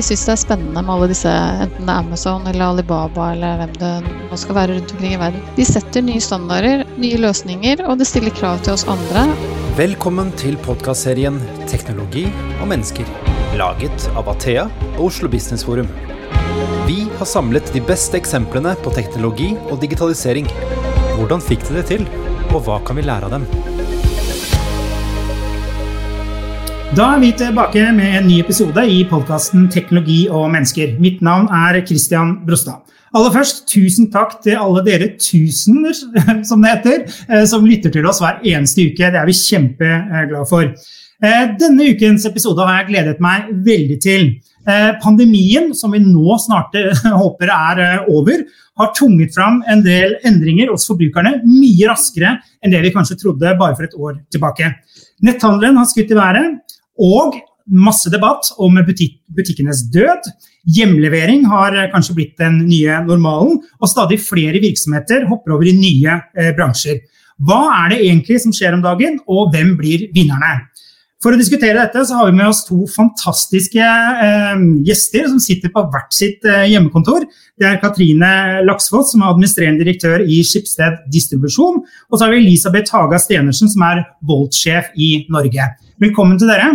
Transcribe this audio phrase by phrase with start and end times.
[0.00, 1.30] Vi syns det er spennende med alle disse,
[1.60, 3.90] enten det er Amazon eller Alibaba eller hvem det
[4.30, 5.42] nå skal være rundt omkring i verden.
[5.58, 9.26] De setter nye standarder, nye løsninger, og det stiller krav til oss andre.
[9.76, 11.36] Velkommen til podkastserien
[11.66, 12.24] 'Teknologi
[12.62, 13.12] og mennesker',
[13.60, 15.92] laget av Athea og Oslo Business Forum.
[16.88, 20.48] Vi har samlet de beste eksemplene på teknologi og digitalisering.
[21.18, 22.08] Hvordan fikk de det til,
[22.54, 23.69] og hva kan vi lære av dem?
[26.90, 30.96] Da er vi tilbake med en ny episode i podkasten Teknologi og mennesker.
[30.98, 32.80] Mitt navn er Christian Brostad.
[33.14, 35.94] Aller først, tusen takk til alle dere tusener,
[36.48, 39.06] som det heter, eh, som lytter til oss hver eneste uke.
[39.06, 40.66] Det er vi kjempeglade for.
[41.22, 44.26] Eh, denne ukens episode har jeg gledet meg veldig til.
[44.66, 46.74] Eh, pandemien, som vi nå snart
[47.22, 48.42] håper er over,
[48.80, 52.34] har tvunget fram en del endringer hos forbrukerne mye raskere
[52.64, 54.74] enn det vi kanskje trodde bare for et år tilbake.
[55.22, 56.58] Netthandelen har skutt i været,
[57.00, 57.40] og
[57.70, 60.26] masse debatt om butik butikkenes død.
[60.76, 66.18] Hjemlevering har kanskje blitt den nye normalen, og stadig flere virksomheter hopper over i nye
[66.36, 67.00] eh, bransjer.
[67.40, 70.66] Hva er det egentlig som skjer om dagen, og hvem blir vinnerne?
[71.20, 75.72] For å diskutere dette så har vi med oss to fantastiske eh, gjester som sitter
[75.74, 77.26] på hvert sitt eh, hjemmekontor.
[77.60, 78.30] Det er Katrine
[78.64, 81.82] Laksfoss, som er administrerende direktør i Skipsted distribusjon.
[82.08, 85.68] Og så har vi Elisabeth Haga Stenersen, som er Volt-sjef i Norge.
[86.00, 86.72] Velkommen til dere.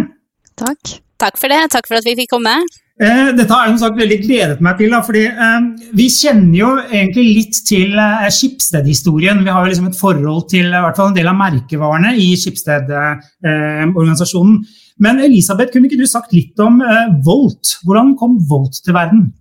[0.61, 0.99] Takk.
[1.21, 1.61] Takk for det.
[1.73, 2.55] Takk for at vi fikk komme.
[2.95, 4.89] Eh, dette har jeg som sagt veldig gledet meg til.
[4.93, 5.61] Da, fordi eh,
[5.99, 9.43] Vi kjenner jo egentlig litt til eh, Skipsted-historien.
[9.43, 12.35] Vi har jo liksom et forhold til i hvert fall en del av merkevarene i
[12.39, 14.55] Skipsted-organisasjonen.
[15.03, 17.65] Men Elisabeth, kunne ikke du sagt litt om eh, Volt?
[17.83, 19.33] Hvordan kom Volt til verden?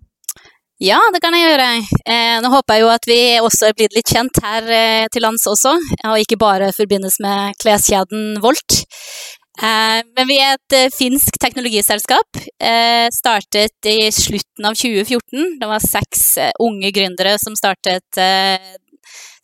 [0.82, 1.66] Ja, det kan jeg gjøre.
[2.10, 5.22] Eh, nå håper jeg jo at vi også er blitt litt kjent her eh, til
[5.22, 8.82] lands også, og ikke bare forbindes med kleskjeden Volt.
[9.62, 12.40] Eh, men vi er et eh, finsk teknologiselskap.
[12.58, 15.58] Eh, startet i slutten av 2014.
[15.60, 16.24] Det var seks
[16.62, 18.22] unge gründere som startet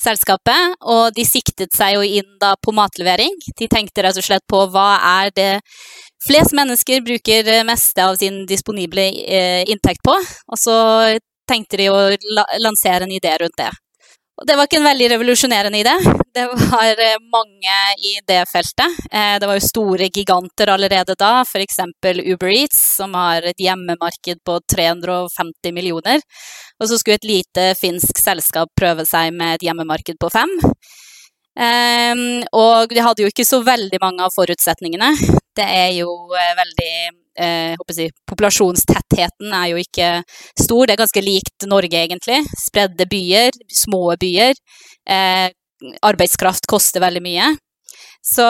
[0.01, 3.35] selskapet, og de siktet seg jo inn da på matlevering.
[3.59, 5.51] De tenkte rett og slett på hva er det
[6.25, 9.05] flest mennesker bruker meste av sin disponible
[9.69, 10.79] inntekt på, og så
[11.49, 12.01] tenkte de å
[12.65, 13.69] lansere en idé rundt det.
[14.41, 15.93] Og det var ikke en veldig revolusjonerende idé.
[16.33, 17.75] Det var eh, mange
[18.09, 18.97] i det feltet.
[19.13, 21.83] Eh, det var jo store giganter allerede da, f.eks.
[22.25, 26.25] Uber Eats, som har et hjemmemarked på 350 millioner.
[26.81, 30.57] Og så skulle et lite finsk selskap prøve seg med et hjemmemarked på fem.
[31.61, 35.11] Um, og de hadde jo ikke så veldig mange av forutsetningene.
[35.59, 36.95] Det er jo uh, veldig
[37.41, 40.11] uh, jeg, Populasjonstettheten er jo ikke
[40.59, 40.85] stor.
[40.87, 42.43] Det er ganske likt Norge, egentlig.
[42.61, 44.55] Spredde byer, små byer.
[45.11, 45.49] Eh,
[46.05, 47.51] arbeidskraft koster veldig mye.
[48.21, 48.45] Så,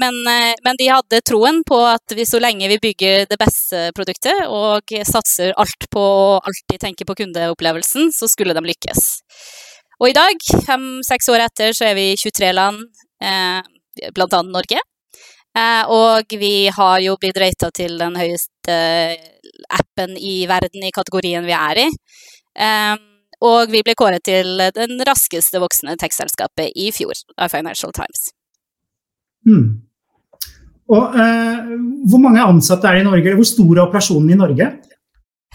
[0.00, 4.46] men, men, de hadde troen på at vi, så lenge vi bygger det beste produktet
[4.48, 9.10] og satser alt på å alltid tenke på kundeopplevelsen, så skulle de lykkes.
[10.00, 12.80] Og i dag, fem-seks år etter, så er vi i 23 land,
[13.20, 14.80] eh, annet Norge.
[15.58, 18.76] Eh, og vi har jo blitt rata til den høyeste
[19.74, 21.88] appen i verden i kategorien vi er i.
[22.54, 22.96] Eh,
[23.40, 28.28] og vi ble kåret til den raskeste voksende tekstselskapet i fjor av Financial Times.
[29.48, 29.80] Mm.
[30.90, 31.70] Og eh,
[32.10, 34.70] Hvor mange ansatte er det i Norge, hvor stor er operasjonen i Norge?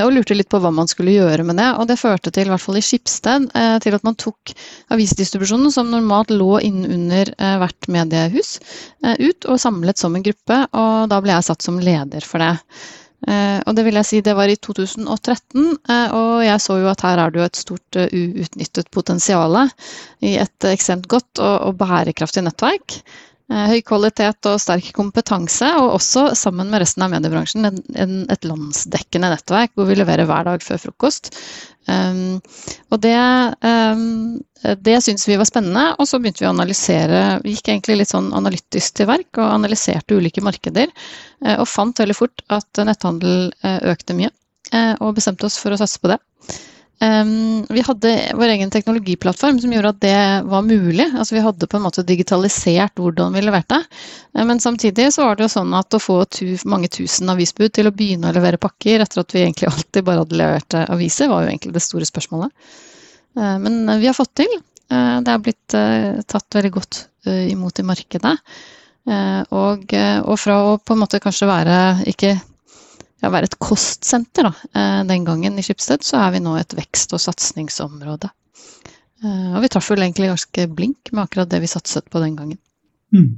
[0.02, 1.68] Og lurte litt på hva man skulle gjøre med det.
[1.78, 3.52] Og det førte til, i hvert fall i Skipsted,
[3.86, 4.54] til at man tok
[4.96, 8.56] avisdistribusjonen, som normalt lå innunder hvert mediehus,
[9.04, 10.58] ut og samlet som en gruppe.
[10.74, 12.56] Og da ble jeg satt som leder for det.
[13.66, 15.70] Og det vil jeg si, det var i 2013,
[16.14, 19.56] og jeg så jo at her er det jo et stort uutnyttet potensial
[20.22, 23.00] i et ekstremt godt og bærekraftig nettverk.
[23.46, 28.48] Eh, høy kvalitet og sterk kompetanse, og også sammen med resten av mediebransjen en, et
[28.48, 31.30] landsdekkende nettverk hvor vi leverer hver dag før frokost.
[31.86, 32.40] Um,
[32.90, 33.14] og det,
[33.62, 34.40] um,
[34.82, 37.22] det syntes vi var spennende, og så begynte vi å analysere.
[37.44, 40.90] Vi gikk egentlig litt sånn analytisk til verk og analyserte ulike markeder,
[41.46, 44.34] uh, og fant veldig fort at netthandel uh, økte mye,
[44.74, 46.18] og bestemte oss for å satse på det.
[47.00, 51.10] Um, vi hadde vår egen teknologiplattform som gjorde at det var mulig.
[51.12, 53.82] Altså vi hadde på en måte digitalisert hvordan vi leverte.
[54.32, 54.46] det.
[54.48, 57.90] men samtidig så var det jo sånn at å få tu, mange tusen avisbud til
[57.90, 61.30] å begynne å levere pakker etter at vi egentlig alltid bare hadde levert uh, aviser,
[61.32, 62.72] var jo egentlig det store spørsmålet.
[63.36, 64.58] Uh, men vi har fått til.
[64.86, 65.74] det er blitt
[66.30, 68.34] tatt veldig godt imot i markedet.
[69.50, 71.80] Og, og fra å på en måte kanskje være
[72.12, 72.36] ikke
[73.24, 74.52] ja, være et kostsenter da.
[74.76, 78.30] Eh, den gangen i Skipsted, så er vi nå et vekst- og satsingsområde.
[79.24, 82.36] Eh, og vi traff vel egentlig ganske blink med akkurat det vi satset på den
[82.38, 82.60] gangen.
[83.16, 83.32] Mm.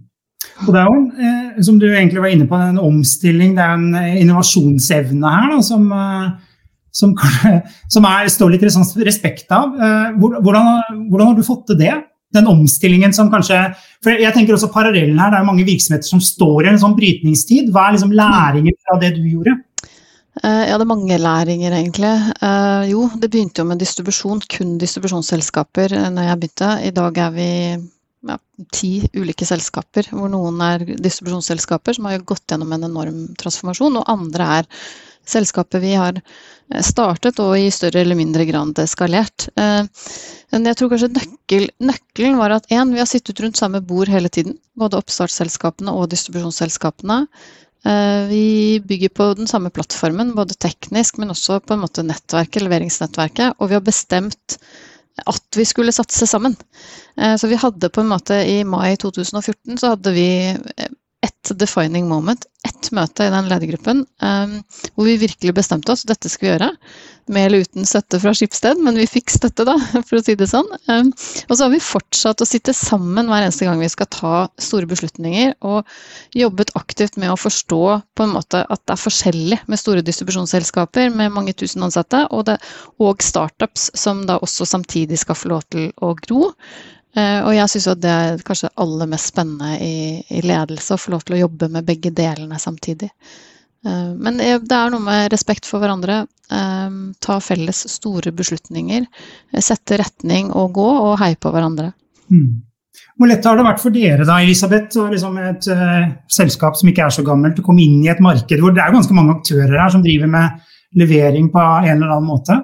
[0.66, 3.78] Og det er jo, eh, som du egentlig var inne på, en omstilling, det er
[3.78, 5.88] en innovasjonsevne her da, som,
[6.92, 7.16] som,
[7.94, 8.68] som er, står litt
[9.06, 9.74] respekt av.
[10.18, 11.96] Hvordan, hvordan, har du fått til det?
[12.36, 13.56] Den omstillingen som kanskje
[14.04, 16.98] For jeg tenker også parallellen her, det er mange virksomheter som står i en sånn
[16.98, 17.72] brytningstid.
[17.72, 19.56] Hva er liksom læringen fra det du gjorde?
[20.44, 22.14] Eh, hadde er mange læringer, egentlig.
[22.42, 26.72] Uh, jo, det begynte jo med distribusjon, kun distribusjonsselskaper eh, når jeg begynte.
[26.86, 27.50] I dag er vi
[28.28, 28.38] ja,
[28.76, 34.14] ti ulike selskaper, hvor noen er distribusjonsselskaper som har gått gjennom en enorm transformasjon, og
[34.14, 34.72] andre er
[35.28, 36.22] selskaper vi har
[36.86, 39.50] startet og i større eller mindre grad skalert.
[39.58, 39.88] Uh,
[40.54, 44.12] men jeg tror kanskje nøkkel, nøkkelen var at én, vi har sittet rundt samme bord
[44.12, 44.60] hele tiden.
[44.78, 47.26] Både oppstartsselskapene og distribusjonsselskapene.
[47.88, 52.66] Eh, vi bygger på den samme plattformen, både teknisk, men også på en måte nettverket,
[52.66, 53.58] leveringsnettverket.
[53.62, 54.58] Og vi har bestemt
[55.26, 56.58] at vi skulle satse sammen.
[57.18, 60.30] Eh, så vi hadde på en måte i mai 2014 så hadde vi
[61.26, 64.58] ett defining moment, ett møte i den ledergruppen um,
[64.94, 66.68] hvor vi virkelig bestemte oss dette skal vi gjøre.
[67.34, 69.76] Med eller uten støtte fra Skipsted, men vi fikk støtte, da,
[70.08, 70.68] for å si det sånn.
[70.92, 71.10] Um,
[71.48, 74.90] og så har vi fortsatt å sitte sammen hver eneste gang vi skal ta store
[74.90, 75.88] beslutninger, og
[76.38, 77.82] jobbet aktivt med å forstå
[78.18, 82.46] på en måte at det er forskjellig med store distribusjonsselskaper med mange tusen ansatte, og,
[82.52, 82.60] det,
[83.02, 86.52] og startups som da også samtidig skal få lov til å gro.
[87.18, 91.16] Eh, og jeg syns det er kanskje aller mest spennende i, i, ledelse, å få
[91.16, 93.10] lov til å jobbe med begge delene samtidig.
[93.86, 96.26] Eh, men det er noe med respekt for hverandre.
[96.54, 99.10] Eh, ta felles store beslutninger.
[99.58, 101.92] Sette retning og gå, og heie på hverandre.
[102.30, 102.64] Mm.
[103.18, 106.90] Hvor lett har det vært for dere da, Elisabeth, og liksom et uh, selskap som
[106.90, 109.34] ikke er så gammelt, å komme inn i et marked hvor det er ganske mange
[109.38, 112.58] aktører her som driver med levering på en eller annen måte?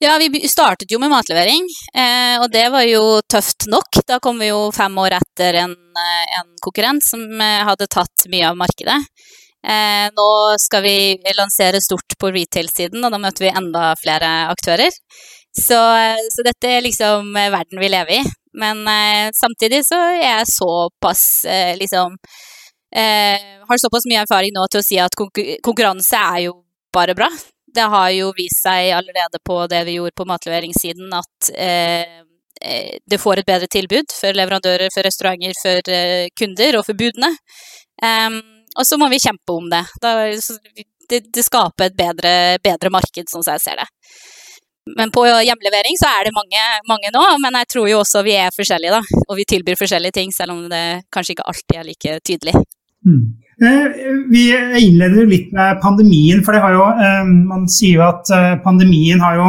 [0.00, 1.64] Ja, vi startet jo med matlevering,
[1.94, 3.98] eh, og det var jo tøft nok.
[4.06, 8.28] Da kom vi jo fem år etter en, eh, en konkurrent som eh, hadde tatt
[8.30, 9.00] mye av markedet.
[10.14, 10.28] Nå
[10.62, 14.94] skal vi lansere stort på retail-siden, og da møter vi enda flere aktører.
[15.50, 15.80] Så,
[16.30, 18.22] så, dette er liksom verden vi lever i.
[18.54, 18.86] Men
[19.34, 21.26] samtidig så er jeg såpass
[21.82, 22.16] liksom
[23.68, 26.60] Har såpass mye erfaring nå til å si at konkurranse er jo
[26.94, 27.28] bare bra
[27.74, 32.20] det har jo vist seg allerede på det vi gjorde på matleveringssiden, at eh,
[32.62, 36.98] eh, det får et bedre tilbud for leverandører, for restauranter, for eh, kunder og for
[36.98, 37.32] budene.
[38.02, 38.40] Um,
[38.78, 39.84] og så må vi kjempe om det.
[40.02, 40.14] Da,
[41.10, 42.32] det, det, skaper et bedre,
[42.62, 43.88] bedre marked, sånn som jeg ser det.
[44.96, 48.38] Men på hjemlevering så er det mange, mange, nå, men jeg tror jo også vi
[48.40, 49.24] er forskjellige, da.
[49.26, 52.54] Og vi tilbyr forskjellige ting, selv om det kanskje ikke alltid er like tydelig.
[53.04, 53.26] Mm.
[53.58, 53.86] Eh,
[54.30, 54.42] vi
[54.78, 59.18] innleder litt med pandemien, for det har jo, eh, man sier jo at eh, pandemien
[59.22, 59.48] har jo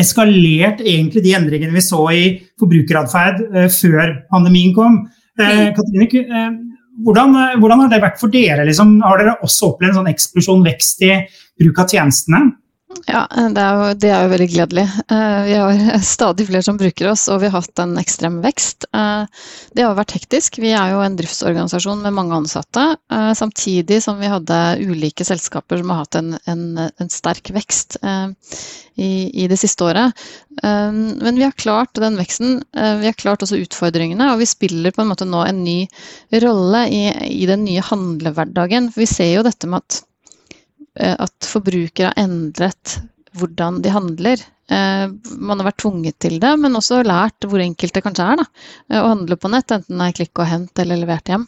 [0.00, 2.22] eskalert egentlig de endringene vi så i
[2.58, 5.04] forbrukeratferd før pandemien kom.
[5.38, 5.70] Mm.
[5.76, 6.24] Katrine,
[7.04, 8.64] hvordan, hvordan, har det vært for dere?
[8.66, 8.96] Liksom?
[9.06, 11.12] Har dere også opplevd en sånn eksplosjon vekst i
[11.60, 12.42] bruk av tjenestene?
[13.04, 14.84] Ja, det er, jo, det er, jo, veldig gledelig.
[15.12, 18.86] Eh, vi har stadig flere som bruker oss, og vi har hatt en ekstrem vekst.
[18.96, 19.42] Eh,
[19.76, 20.56] det har vært hektisk.
[20.62, 25.82] Vi er jo en driftsorganisasjon med mange ansatte, eh, samtidig som vi hadde ulike selskaper
[25.82, 30.24] som har hatt en, en, en sterk vekst i, i, det siste året.
[30.62, 32.60] Men vi har klart den veksten.
[32.72, 35.76] Vi har klart også utfordringene, og vi spiller på en måte nå en ny
[36.44, 37.02] rolle i,
[37.42, 38.92] i den nye handlehverdagen.
[38.94, 40.02] For vi ser jo dette med at
[40.94, 42.98] at forbrukere har endret
[43.38, 44.42] hvordan de handler.
[44.72, 48.40] Eh, man har vært tvunget til det, men også lært hvor enkelt det kanskje er
[48.40, 48.48] da,
[48.88, 51.46] eh, å handle på nett, enten det er klikk og hent eller levert hjem.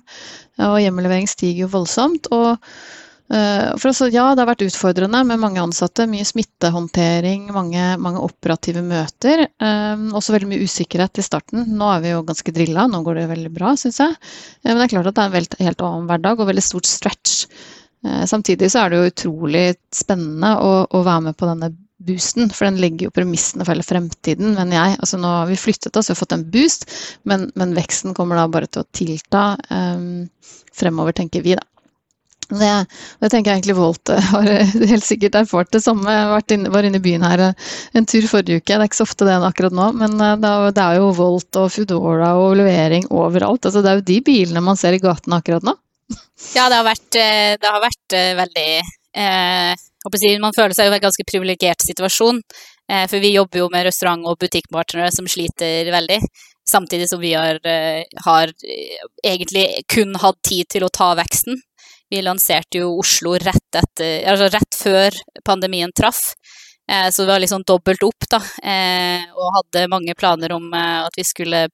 [0.66, 2.30] Og hjemmelevering stiger jo voldsomt.
[2.32, 2.58] og
[3.26, 6.04] For også, ja, det har vært utfordrende med mange ansatte.
[6.06, 9.48] Mye smittehåndtering, mange, mange operative møter.
[9.58, 11.66] Også veldig mye usikkerhet i starten.
[11.74, 14.14] Nå er vi jo ganske drilla, nå går det veldig bra, syns jeg.
[14.62, 17.48] Men det er klart at det er en helt annen hverdag og veldig stort stretch.
[18.28, 21.72] Samtidig så er det jo utrolig spennende å, å være med på denne
[22.06, 24.98] boosten, for den legger jo premissene for hele fremtiden, mener jeg.
[25.00, 26.84] Altså nå har vi flyttet oss, vi har fått en boost,
[27.28, 30.26] men, men veksten kommer da bare til å tilta um,
[30.76, 31.64] fremover, tenker vi, da.
[32.46, 32.68] Det,
[33.18, 34.46] det, tenker jeg egentlig Volt har
[34.92, 36.12] helt sikkert erfart det samme.
[36.12, 38.70] Jeg var inne i byen her en tur forrige uke.
[38.70, 40.36] Det er ikke så ofte det akkurat nå, men eh,
[40.70, 43.66] det er jo Volt og Foodora og levering overalt.
[43.66, 45.75] Altså, det er jo de bilene man ser i gatene akkurat nå.
[46.54, 48.70] Ja, det har vært, eh, det har vært eh, veldig
[49.16, 49.84] eh,
[50.40, 52.42] man føler seg jo i en ganske privilegert situasjon.
[52.92, 56.20] Eh, for vi jobber jo med restaurant- og butikkpartnere som sliter veldig.
[56.68, 58.52] Samtidig som vi har, eh, har,
[59.25, 61.56] egentlig kun hatt tid til å ta veksten.
[62.10, 65.10] Vi lanserte jo Oslo rett, etter, altså rett før
[65.44, 66.34] pandemien traff.
[66.86, 68.38] Så det var liksom dobbelt opp, da.
[69.34, 71.64] Og hadde mange planer om at vi skulle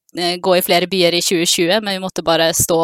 [0.41, 2.79] gå i flere byer i 2020, men vi måtte bare stå,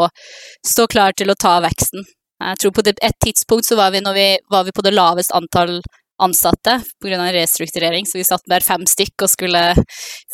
[0.61, 2.04] stå klar til å ta veksten.
[2.44, 5.80] Jeg tror på et tidspunkt så var vi, vi, var vi på det laveste antall
[6.18, 7.32] ansatte pga.
[7.32, 9.62] restrukturering, så vi satt der fem stykk og skulle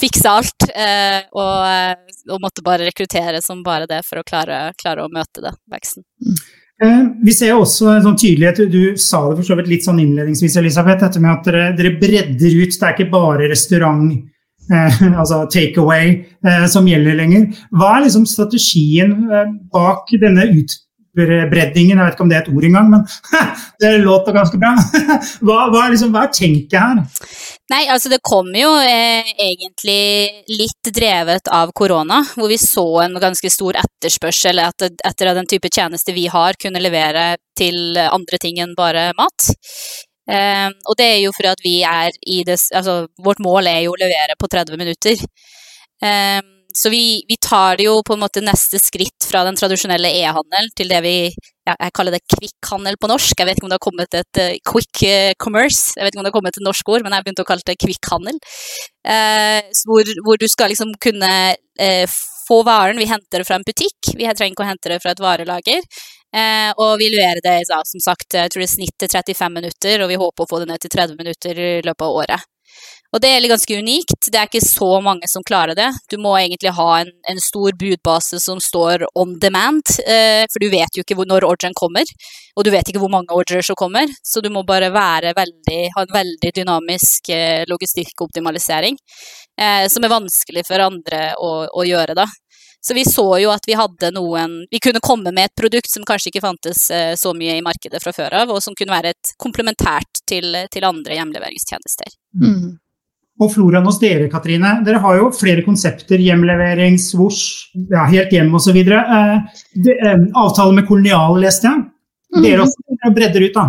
[0.00, 0.68] fikse alt.
[0.70, 1.94] Eh, og, eh,
[2.30, 6.04] og, måtte bare rekruttere som bare det for å klare, klare å møte det, veksten.
[6.24, 6.63] Eh,
[7.24, 10.58] vi ser også en sånn tydelighet, du sa det for så vidt litt sånn innledningsvis,
[10.60, 12.76] Elisabeth, dette med at dere, dere bredder ut.
[12.76, 14.14] Det er ikke bare restaurant,
[14.70, 17.50] eh, altså takeaway, eh, som gjelder lenger.
[17.74, 21.98] Hva er liksom strategien eh, bak denne utbreddingen?
[21.98, 23.04] jeg vet ikke om det er et ord engang, men
[23.84, 24.74] det låter ganske bra.
[25.46, 27.04] Hva, hva, liksom, hva er tenket her?
[27.72, 33.16] Nei, altså det kom jo eh, egentlig litt drevet av korona, hvor vi så en
[33.20, 38.60] ganske stor etterspørsel etter, at den type tjeneste vi har, kunne levere til andre ting
[38.60, 39.48] enn bare mat.
[40.28, 43.82] Eh, og det er jo fordi at vi er i det Altså, vårt mål er
[43.84, 45.24] jo å levere på 30 minutter.
[46.04, 46.40] Eh,
[46.74, 50.68] så vi, vi, tar det jo på en måte neste skritt fra den tradisjonelle e-handel
[50.76, 51.16] til det vi
[51.64, 53.38] jeg kaller det kvikkhandel på norsk.
[53.38, 56.20] Jeg vet ikke om det har kommet et uh, quick uh, commerce, jeg vet ikke
[56.20, 58.40] om det har kommet et norsk ord, men jeg har begynt å kalle det kvikkhandel.
[59.08, 61.32] Uh, hvor, hvor, du skal liksom kunne
[62.44, 65.14] få varen, vi henter det fra en butikk, vi trenger ikke å hente det fra
[65.14, 65.86] et varelager.
[66.76, 70.10] og vi leverer det som sagt, jeg tror det er snitt til 35 minutter, og
[70.12, 72.53] vi håper å få det ned til 30 minutter i løpet av året.
[73.14, 74.26] Og det er ganske unikt.
[74.26, 75.86] Det er ikke så mange som klarer det.
[76.10, 80.66] Du må egentlig ha en, en stor budbase som står on demand, eh, for du
[80.72, 82.10] vet jo ikke hvor, når ordren kommer.
[82.58, 86.02] Og du vet ikke hvor mange ordrer som kommer, så du må bare veldig, ha
[86.02, 88.98] en veldig dynamisk eh, logistikkoptimalisering,
[89.62, 92.26] eh, som er vanskelig for andre å, å gjøre, da.
[92.84, 96.04] Så vi så jo at vi hadde noen Vi kunne komme med et produkt som
[96.04, 99.14] kanskje ikke fantes eh, så mye i markedet fra før av, og som kunne være
[99.14, 102.18] et komplementært til, til andre hjemleveringstjenester.
[102.42, 102.74] Mm.
[103.42, 104.76] Og floraen hos dere, Katrine.
[104.86, 106.20] Dere har jo flere konsepter.
[106.22, 108.78] Hjemlevering, svosj, ja, helt hjem osv.
[108.78, 109.34] Eh,
[109.90, 111.82] eh, avtale med Kolonial, leste jeg.
[112.34, 112.68] Dere mhm.
[112.68, 113.64] også bredder ut, da?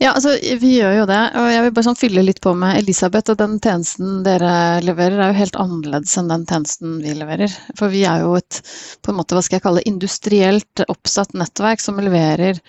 [0.00, 1.20] Ja, altså, vi gjør jo det.
[1.40, 3.32] Og jeg vil bare sånn fylle litt på med Elisabeth.
[3.32, 7.60] Og den tjenesten dere leverer, er jo helt annerledes enn den tjenesten vi leverer.
[7.78, 8.62] For vi er jo et
[9.04, 12.60] på en måte, hva skal jeg kalle, industrielt oppsatt nettverk som leverer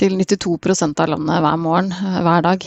[0.00, 2.64] til 92% av landet hver morgen, eh, hver dag.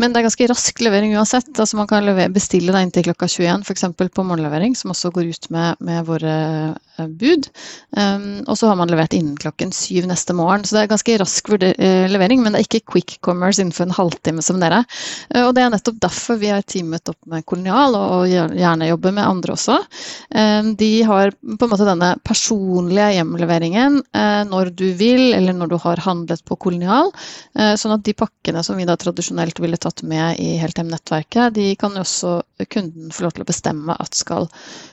[0.00, 1.50] Men det er ganske rask levering uansett.
[1.58, 3.84] Altså man kan bestille det inntil klokka 21, f.eks.
[3.98, 6.34] på morgenlevering, som også går ut med, med våre
[6.72, 7.48] eh, bud.
[8.46, 10.64] Og så har man levert innen klokken syv neste morgen.
[10.64, 13.96] Så det er ganske rask eh, levering, men det er ikke quick commerce innenfor en
[13.98, 14.82] halvtime som dere.
[15.42, 19.26] Og det er nettopp derfor vi har teamet opp med Kolonial, og gjerne jobber med
[19.26, 19.78] andre også.
[20.78, 24.00] De har på en måte denne personlige hjemleveringen
[24.48, 27.10] når du vil, eller når du har handlet handlet på kolonial.
[27.58, 31.72] Eh, sånn at de pakkene som vi da tradisjonelt ville tatt med i Helthjem-nettverket, de
[31.80, 32.38] kan jo også
[32.70, 34.48] kunden få lov til å bestemme at skal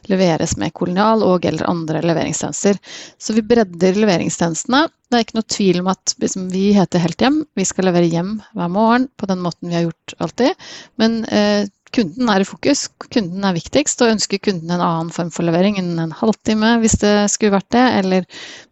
[0.09, 2.79] leveres med kolonial og eller andre leveringstjenester.
[3.21, 4.87] Så vi bredder leveringstjenestene.
[5.09, 7.41] Det er ikke noe tvil om at liksom, vi heter Helthjem.
[7.57, 10.67] Vi skal levere hjem hver morgen på den måten vi har gjort alltid.
[11.01, 12.87] Men eh, kunden er i fokus.
[13.11, 16.99] Kunden er viktigst, og ønsker kunden en annen form for levering innen en halvtime hvis
[17.01, 18.27] det skulle vært det, eller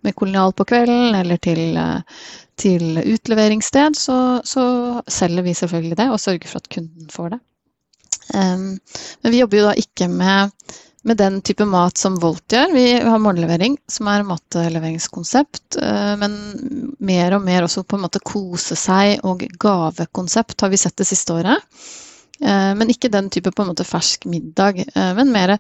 [0.06, 2.26] med kolonial på kvelden, eller til, eh,
[2.58, 4.66] til utleveringssted, så, så,
[5.08, 7.44] selger vi selvfølgelig det og sørger for at kunden får det.
[8.36, 8.76] Um,
[9.24, 10.52] men vi jobber jo da ikke med,
[11.08, 12.74] med den type mat som Volt gjør.
[12.76, 15.78] Vi har morgenlevering, som er matleveringskonsept.
[15.80, 16.36] Uh, men
[17.00, 21.08] mer og mer også på en måte kose seg og gavekonsept har vi sett det
[21.08, 21.64] siste året.
[22.42, 25.56] Eh, men ikke den type på en måte fersk middag, eh, men mer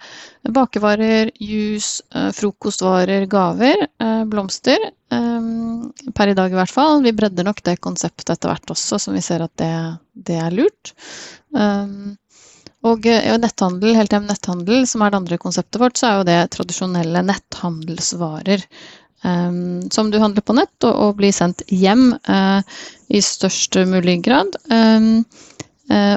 [0.53, 3.87] bakevarer, juice, eh, frokostvarer, gaver,
[4.27, 4.91] blomster.
[5.07, 7.01] Per i dag i hvert fall.
[7.03, 9.71] Vi bredder nok det konseptet etter hvert også, som vi ser at det,
[10.27, 10.91] det er lurt.
[12.83, 16.37] Og netthandel, helt hjem netthandel, som er det andre konseptet vårt, så er jo det
[16.57, 18.67] tradisjonelle netthandelsvarer.
[19.23, 22.59] Um, som du handler på nett, og, og blir sendt hjem uh,
[23.09, 24.59] i størst mulig grad.
[24.69, 25.23] Um,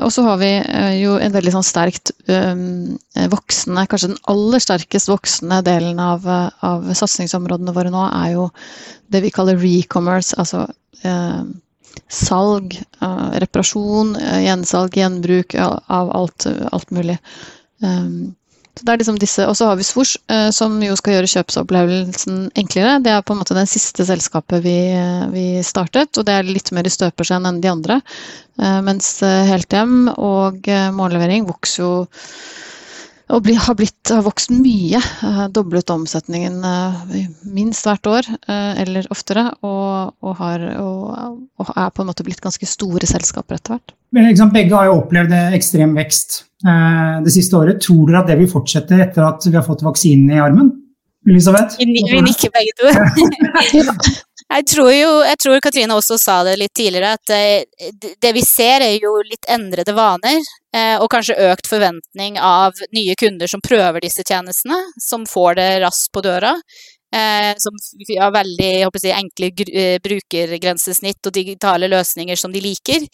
[0.02, 2.96] og så har vi uh, jo en veldig sånn sterkt um,
[3.30, 8.48] voksende, kanskje den aller sterkest voksende delen av, av satsingsområdene våre nå, er jo
[9.14, 10.64] det vi kaller recommerce, altså
[11.02, 11.42] eh,
[12.10, 12.76] salg,
[13.42, 14.12] reparasjon,
[14.44, 17.16] gjensalg, gjenbruk av alt, alt mulig.
[17.82, 18.36] Um,
[18.78, 21.30] så det er liksom disse, Og så har vi Svosj, eh, som jo skal gjøre
[21.34, 23.00] kjøpsopplevelsen enklere.
[23.04, 24.78] Det er på en måte det siste selskapet vi,
[25.34, 28.00] vi startet, og det er litt mer i støpeskjeen enn de andre.
[28.60, 31.92] Eh, mens Helt Helthjem og mållevering vokser jo
[33.30, 34.98] og bli, har, blitt, har vokst mye.
[35.54, 36.56] Doblet omsetningen
[37.54, 39.44] minst hvert år, eller oftere.
[39.62, 43.94] Og, og, har, og, og, er på en måte blitt ganske store selskaper etter hvert.
[44.50, 47.78] Begge har jo opplevd ekstrem vekst Eh, det siste året.
[47.80, 50.68] Tror dere at det vil fortsette etter at vi har fått vaksinen i armen?
[51.28, 51.78] Elisabeth?
[51.78, 51.86] Vi
[52.22, 52.88] nikker begge to.
[54.54, 58.44] jeg tror jo, jeg tror Katrine også sa det litt tidligere, at eh, det vi
[58.46, 60.40] ser er jo litt endrede vaner.
[60.76, 65.70] Eh, og kanskje økt forventning av nye kunder som prøver disse tjenestene, som får det
[65.84, 66.54] raskt på døra.
[67.10, 67.74] Eh, som
[68.20, 73.06] har veldig si, enkle eh, brukergrensesnitt og digitale løsninger som de liker.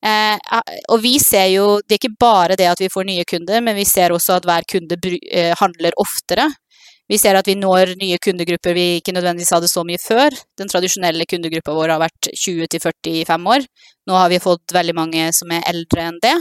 [0.00, 3.60] Eh, og vi ser jo Det er ikke bare det at vi får nye kunder,
[3.60, 4.96] men vi ser også at hver kunde
[5.28, 6.48] eh, handler oftere.
[7.12, 10.32] Vi ser at vi når nye kundegrupper vi ikke nødvendigvis hadde så mye før.
[10.56, 13.66] Den tradisjonelle kundegruppa vår har vært 20 45 år.
[14.08, 16.38] Nå har vi fått veldig mange som er eldre enn det.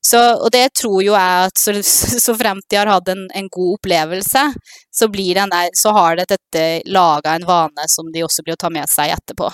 [0.00, 1.74] Så, og det tror jo jeg at så,
[2.26, 4.44] så fremt de har hatt en, en god opplevelse,
[4.90, 8.72] så, der, så har det dette laga en vane som de også blir å ta
[8.72, 9.50] med seg etterpå.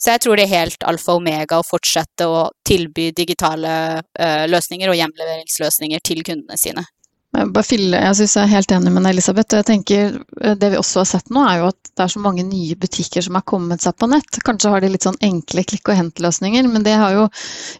[0.00, 4.46] Så jeg tror det er helt alfa og omega å fortsette å tilby digitale uh,
[4.48, 6.86] løsninger og hjemleveringsløsninger til kundene sine.
[7.30, 9.54] Jeg, jeg synes jeg er helt enig med Elisabeth.
[9.54, 12.22] jeg tenker eh, Det vi også har sett nå, er jo at det er så
[12.22, 14.40] mange nye butikker som har kommet seg på nett.
[14.46, 17.26] Kanskje har de litt sånn enkle klikk og hent-løsninger, men det har jo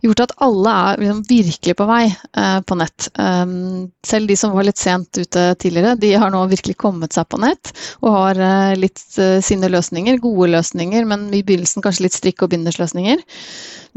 [0.06, 3.08] gjort at alle er liksom virkelig på vei eh, på nett.
[3.18, 7.26] Um, selv de som var litt sent ute tidligere, de har nå virkelig kommet seg
[7.30, 7.72] på nett
[8.04, 10.20] og har eh, litt sine løsninger.
[10.22, 13.24] Gode løsninger, men i begynnelsen kanskje litt strikk- og bindersløsninger.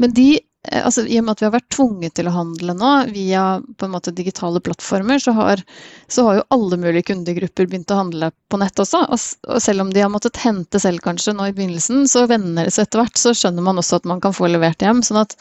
[0.02, 0.28] Men de
[0.72, 3.86] altså, I og med at vi har vært tvunget til å handle nå via på
[3.86, 5.62] en måte digitale plattformer, så har,
[6.08, 9.04] så har jo alle mulige kundegrupper begynt å handle på nett også.
[9.12, 12.68] Og, og, selv om de har måttet hente selv kanskje nå i begynnelsen, så venner
[12.68, 13.20] det seg etter hvert.
[13.20, 15.04] Så skjønner man også at man kan få levert hjem.
[15.04, 15.36] sånn at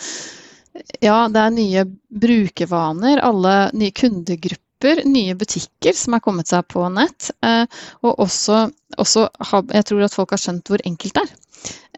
[1.03, 1.85] ja, det er nye
[2.23, 7.29] brukervaner, alle nye kundegrupper, nye butikker som har kommet seg på nett.
[7.45, 7.63] Eh,
[8.03, 8.65] og også,
[8.97, 9.27] også,
[9.71, 11.35] jeg tror at folk har skjønt hvor enkelt det er.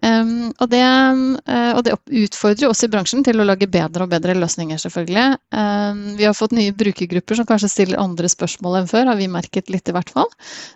[0.06, 4.12] Um, og, det, uh, og, det, utfordrer oss i bransjen til å lage bedre og
[4.12, 5.40] bedre løsninger, selvfølgelig.
[5.56, 9.30] Um, vi har fått nye brukergrupper som kanskje stiller andre spørsmål enn før, har vi
[9.32, 10.30] merket litt i hvert fall.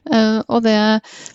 [0.09, 0.77] Uh, det,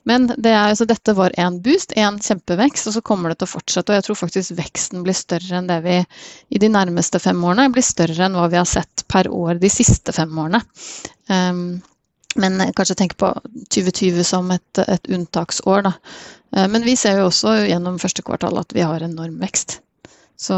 [0.08, 3.50] men det er, altså, dette var én boost, én kjempevekst, og så kommer det til
[3.50, 3.92] å fortsette.
[3.92, 7.70] Og jeg tror faktisk veksten blir større enn det vi i de nærmeste fem årene
[7.74, 10.64] blir større enn hva vi har sett per år de siste fem årene.
[11.30, 11.82] Um,
[12.40, 13.30] men kanskje tenke på
[13.74, 15.84] 2020 som et, et unntaksår.
[15.86, 15.94] Da.
[16.56, 19.78] Eh, men vi ser jo også gjennom første kvartal at vi har enorm vekst.
[20.36, 20.56] Så,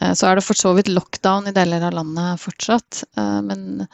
[0.00, 3.04] eh, så er det for så vidt lockdown i deler av landet fortsatt.
[3.18, 3.86] Eh, men,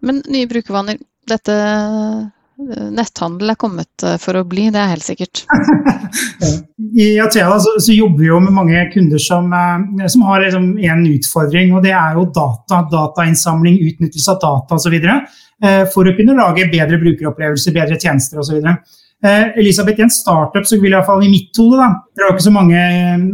[0.00, 1.54] men nye brukervaner Dette
[2.94, 5.44] netthandel er kommet for å bli, det er helt sikkert.
[7.00, 9.52] I Athea så, så, jobber vi jo med mange kunder som,
[10.10, 12.80] som har liksom en utfordring, og det er jo data.
[12.90, 14.96] Datainnsamling, utnyttelse av data osv.
[15.94, 18.58] For å kunne lage bedre brukeropplevelser, bedre tjenester osv.
[19.24, 22.24] Eh, Elisabeth, i en startup så vil i hvert fall i mitt hode, da, det
[22.24, 22.84] har ikke så mange,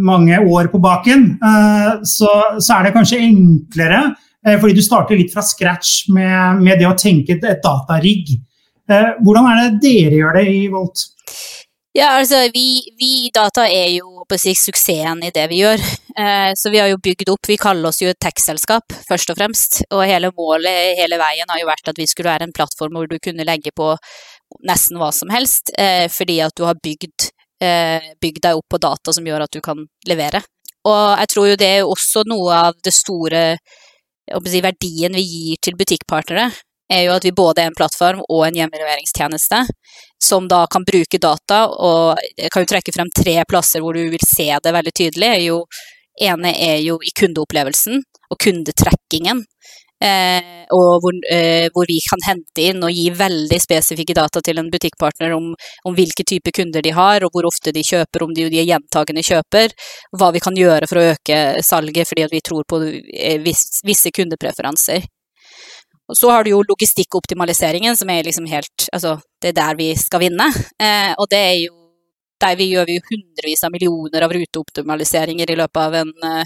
[0.02, 4.00] mange år på baken, eh, så, så, er det kanskje enklere,
[4.42, 8.34] eh, fordi du starter litt fra scratch med, med det å tenke et datarigg.
[8.86, 11.06] Hvordan er det dere gjør det i Volt?
[11.96, 15.80] Ja, altså vi, vi Data er jo på å si, suksessen i det vi gjør.
[16.16, 19.38] Eh, så vi har jo bygd opp, vi kaller oss jo et tech-selskap først og
[19.38, 19.78] fremst.
[19.96, 23.08] Og hele målet hele veien har jo vært at vi skulle være en plattform hvor
[23.08, 23.94] du kunne legge på
[24.68, 27.30] nesten hva som helst, eh, fordi at du har bygd,
[27.64, 30.44] eh, bygd deg opp på data som gjør at du kan levere.
[30.86, 33.44] Og jeg tror jo det er også noe av det store
[34.44, 36.50] si, verdien vi gir til butikkpartnere,
[36.92, 39.62] er jo at vi både er en plattform og en hjemmeleveringstjeneste
[40.22, 44.06] som da kan bruke data, og jeg kan jo trekke frem tre plasser hvor du
[44.12, 45.32] vil se det veldig tydelig.
[45.44, 45.58] Jo,
[46.22, 49.44] ene er jo i kundeopplevelsen, og kundetrackingen.
[50.04, 54.60] Eh, og hvor, eh, hvor, vi kan hente inn og gi veldig spesifikke data til
[54.60, 55.54] en butikkpartner om,
[55.88, 59.24] om hvilke typer kunder de har, og hvor ofte de kjøper, om de, de gjentagende
[59.24, 59.72] kjøper.
[60.18, 65.08] Hva vi kan gjøre for å øke salget fordi vi tror på eh, visse kundepreferanser.
[66.08, 69.90] Og så har du jo logistikkoptimaliseringen, som er liksom helt Altså, det er der vi
[69.98, 70.46] skal vinne.
[70.82, 71.74] Eh, og det er jo
[72.40, 76.44] der vi gjør vi hundrevis av millioner av ruteoptimaliseringer i løpet av en, eh,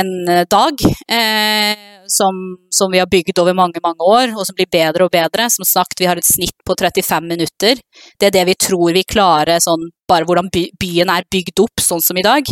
[0.00, 0.10] en
[0.50, 0.84] dag.
[1.08, 5.12] Eh, som, som, vi har bygd over mange mange år, og som blir bedre og
[5.14, 5.48] bedre.
[5.50, 7.80] Som sagt, vi har et snitt på 35 minutter.
[8.20, 11.80] Det er det vi tror vi klarer, sånn, bare hvordan by, byen er bygd opp,
[11.80, 12.44] sånn som i dag.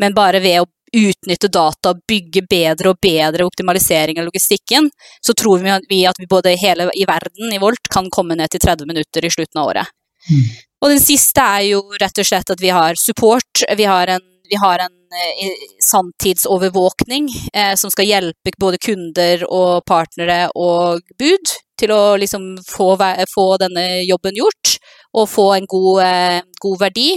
[0.00, 5.64] Men bare ved å utnytte data bygge bedre og bedre optimalisering av logistikken, så tror
[5.64, 9.24] vi at vi både hele i verden i Volt kan komme ned til 30 minutter
[9.24, 9.94] i slutten av året.
[10.30, 10.44] Mm.
[10.84, 13.64] Og den siste er jo rett og slett at vi har support.
[13.76, 19.84] Vi har en, vi har en eh, sanntidsovervåkning eh, som skal hjelpe både kunder og
[19.88, 22.94] partnere og bud til å liksom få,
[23.32, 24.76] få denne jobben gjort
[25.14, 27.10] og få en god, eh, god verdi,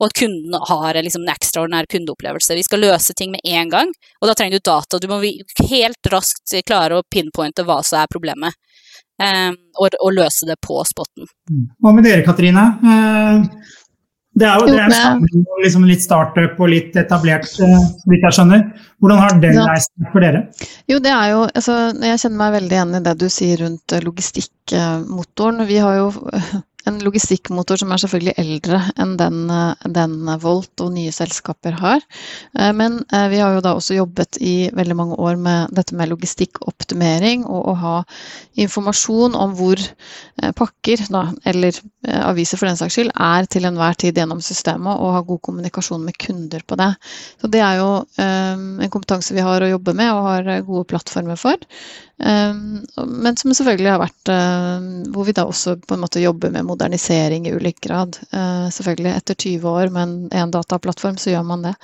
[0.00, 2.56] og at kunden har liksom en ekstraordinær kundeopplevelse.
[2.58, 4.98] Vi skal løse ting med en gang, og da trenger du data.
[4.98, 8.58] Du må helt raskt klare å pinpointe hva som er problemet,
[9.22, 11.30] eh, og, og, løse det på spotten.
[11.50, 11.64] Mm.
[11.78, 12.66] Hva med dere, Katrine?
[12.82, 13.80] Eh,
[14.34, 15.24] det er jo det er en
[15.62, 18.64] liksom litt startup og litt etablert, eh, så vidt jeg skjønner.
[18.98, 19.66] Hvordan har den ja.
[19.70, 20.48] reist for dere?
[20.90, 23.94] Jo, det er jo, altså, Jeg kjenner meg veldig igjen i det du sier rundt
[24.02, 25.62] logistikkmotoren.
[25.70, 26.08] Vi har jo
[26.88, 32.04] en logistikkmotor som er selvfølgelig eldre enn den, eh, den, Volt og nye selskaper har.
[32.58, 35.96] Eh, men eh, vi har jo da også jobbet i veldig mange år med dette
[35.96, 37.96] med logistikkoptimering og å ha
[38.60, 39.80] informasjon om hvor
[40.58, 45.14] pakker, da, eller aviser for den saks skyld, er til enhver tid gjennom systemet, og
[45.14, 46.90] ha god kommunikasjon med kunder på det.
[47.40, 51.38] Så det er jo en kompetanse vi har å jobbe med og har gode plattformer
[51.40, 51.56] for.
[52.16, 54.30] Men som selvfølgelig har vært
[55.14, 58.18] hvor vi da også på en måte jobber med modernisering i ulik grad.
[58.34, 61.74] Uh, selvfølgelig etter 20 år med en dataplattform, så gjør man det.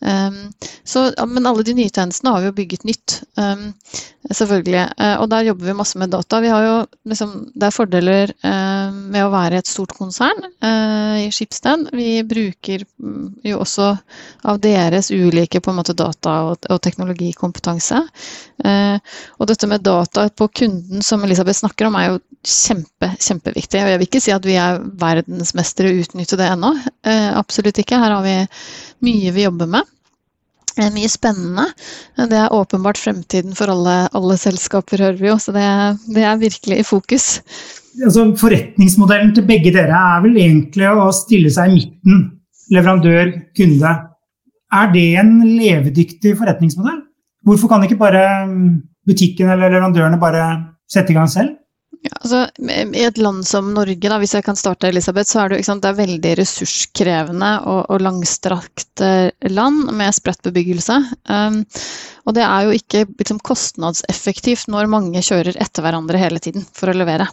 [0.00, 0.42] Um,
[0.84, 3.68] så, men alle de nye tjenestene har vi jo bygget nytt, um,
[4.30, 4.84] selvfølgelig.
[5.00, 6.40] Uh, og der jobber vi masse med data.
[6.44, 6.76] Vi har jo,
[7.10, 11.88] liksom, det er fordeler med å være et stort konsern i Schibsted.
[11.96, 13.88] Vi bruker mm, jo også
[14.48, 18.00] av deres ulike på en måte data og teknologikompetanse.
[19.38, 23.82] og dette med data på kunden som Elisabeth snakker om, er jo kjempe, kjempeviktig.
[23.82, 26.72] Og jeg vil ikke si at vi er verdensmestere i å utnytte det ennå.
[27.06, 27.98] Eh, absolutt ikke.
[28.00, 28.38] Her har vi
[29.06, 29.92] mye vi jobber med.
[30.76, 31.66] Eh, mye spennende.
[32.16, 35.38] Det er åpenbart fremtiden for alle, alle selskaper, hører vi jo.
[35.40, 35.66] Så det,
[36.12, 37.28] det er virkelig i fokus.
[37.96, 42.26] Altså, forretningsmodellen til begge dere er vel egentlig å stille seg i midten,
[42.74, 43.94] leverandør, kunde.
[44.76, 47.00] Er det en levedyktig forretningsmodell?
[47.46, 48.22] Hvorfor kan ikke bare
[49.06, 50.48] butikken eller leverandørene bare
[50.90, 51.54] sette i gang selv?
[52.06, 55.54] Ja, altså, I et land som Norge, da, hvis jeg kan starte, Elisabeth, så er
[55.54, 59.02] det, sant, det er veldig ressurskrevende og, og langstrakt
[59.50, 61.00] land med spredt bebyggelse.
[61.26, 61.62] Um,
[62.26, 66.90] og det er jo ikke liksom, kostnadseffektivt når mange kjører etter hverandre hele tiden for
[66.90, 67.28] å levere.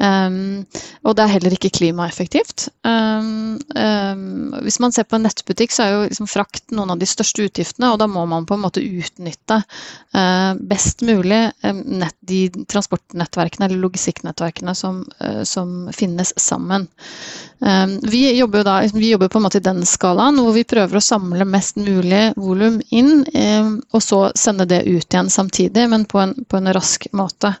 [0.00, 0.64] Um,
[1.04, 2.68] og det er heller ikke klimaeffektivt.
[2.86, 7.00] Um, um, hvis man ser på en nettbutikk, så er jo liksom frakt noen av
[7.00, 12.16] de største utgiftene, og da må man på en måte utnytte uh, best mulig nett,
[12.26, 16.88] de transportnettverkene eller logistikknettverkene som, uh, som finnes sammen.
[18.08, 20.96] vi jobber jo da vi jobber på en måte i den skalaen hvor vi prøver
[20.96, 23.26] å samle mest mulig volum inn,
[23.92, 27.52] og så sende det ut igjen samtidig, men på en, på en rask måte.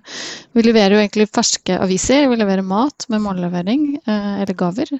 [0.56, 4.92] Vi leverer jo egentlig ferske aviser, vi leverer mat med mållevering eh, eller gaver.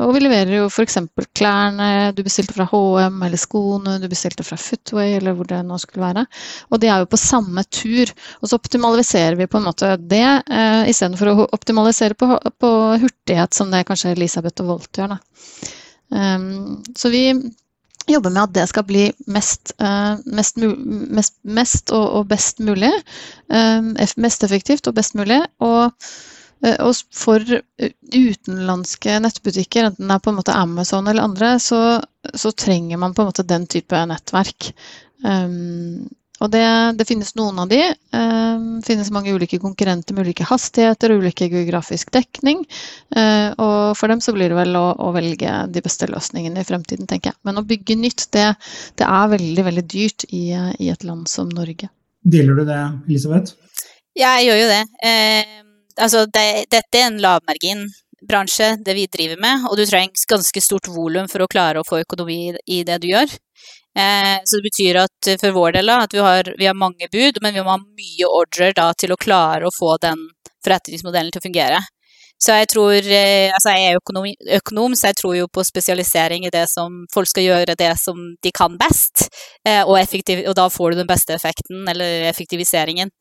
[0.00, 0.98] Og vi leverer jo f.eks.
[1.36, 5.78] klærne du bestilte fra HM, eller skoene du bestilte fra Footway, eller hvor det nå
[5.82, 6.26] skulle være.
[6.70, 8.12] Og de er jo på samme tur.
[8.40, 13.54] Og så optimaliserer vi på en måte det, eh, istedenfor å optimalisere på, på, hurtighet,
[13.54, 15.16] som det kanskje Elisabeth og Volt gjør.
[15.16, 15.20] Da.
[16.14, 17.26] Um, så vi
[18.10, 22.92] jobber med at det skal bli mest, uh, mest, mest, mest og, og, best mulig.
[23.52, 25.40] Uh, mest effektivt og best mulig.
[25.64, 25.92] Og,
[26.64, 27.42] uh, og, for
[28.14, 31.80] utenlandske nettbutikker, enten det er på en måte Amazon eller andre, så,
[32.34, 34.72] så trenger man på en måte den type nettverk.
[35.24, 36.04] Um,
[36.42, 36.64] og det,
[36.98, 37.78] det, finnes noen av de.
[37.78, 42.64] Det eh, finnes mange ulike konkurrenter med ulike hastigheter og ulike geografisk dekning.
[43.14, 46.66] Eh, og for dem så blir det vel å, å, velge de beste løsningene i
[46.66, 47.40] fremtiden, tenker jeg.
[47.46, 48.48] Men å bygge nytt, det,
[48.98, 51.90] det er veldig, veldig dyrt i, i, et land som Norge.
[52.24, 53.54] Deler du det, Elisabeth?
[54.18, 54.82] Ja, jeg gjør jo det.
[55.06, 55.56] Eh,
[56.02, 57.86] altså, det, dette er en lavmargin
[58.26, 61.86] bransje, det vi driver med, og du trenger ganske stort volum for å klare å
[61.86, 63.30] få økonomi i det du gjør.
[63.98, 67.40] Eh, så det betyr at for vår del at vi har, vi har mange bud,
[67.42, 70.26] men vi må ha mye ordrer da, til å klare å få den
[70.64, 71.82] forretningsmodellen til å fungere.
[72.42, 74.26] Så jeg tror eh, Altså, jeg er økonom,
[74.58, 78.18] økonom, så jeg tror jo på spesialisering i det som folk skal gjøre det som
[78.42, 79.28] de kan best,
[79.86, 83.12] og, effektiv, og da får du den beste effekten, eller effektiviseringen.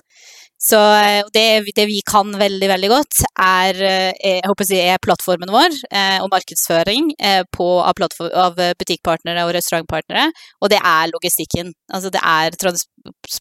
[0.64, 3.82] Så eh, det, det, vi kan veldig, veldig godt, er,
[4.16, 5.76] jeg håper å si, er plattformen vår
[6.24, 7.12] og markedsføring
[7.52, 8.00] på, av,
[8.46, 10.30] av, butikkpartnere og restaurantpartnere,
[10.64, 11.74] og det er logistikken.
[11.92, 12.88] Altså det er trans,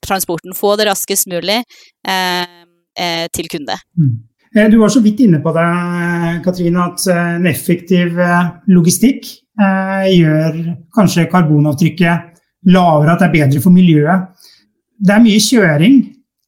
[0.03, 0.57] transporten.
[0.59, 2.61] Få det raskest mulig eh,
[3.33, 3.79] til kunde.
[3.95, 4.21] Mm.
[4.57, 5.69] Eh, du var så vidt inne på det,
[6.45, 10.55] Katrine, at eh, en effektiv eh, logistikk gjør
[10.97, 14.31] kanskje karbonavtrykket lavere, at det er bedre for miljøet.
[14.97, 15.99] Det er mye kjøring,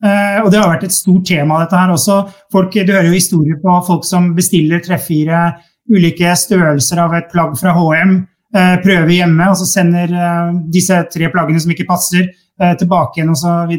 [0.05, 2.19] og det har vært et stort tema, dette her også.
[2.53, 5.47] Folk, du hører jo historier på folk som bestiller tre-fire
[5.89, 8.19] ulike størrelser av et plagg fra HM,
[8.85, 10.13] prøver hjemme, og så sender
[10.73, 12.29] disse tre plaggene som ikke passer,
[12.79, 13.73] tilbake igjen osv.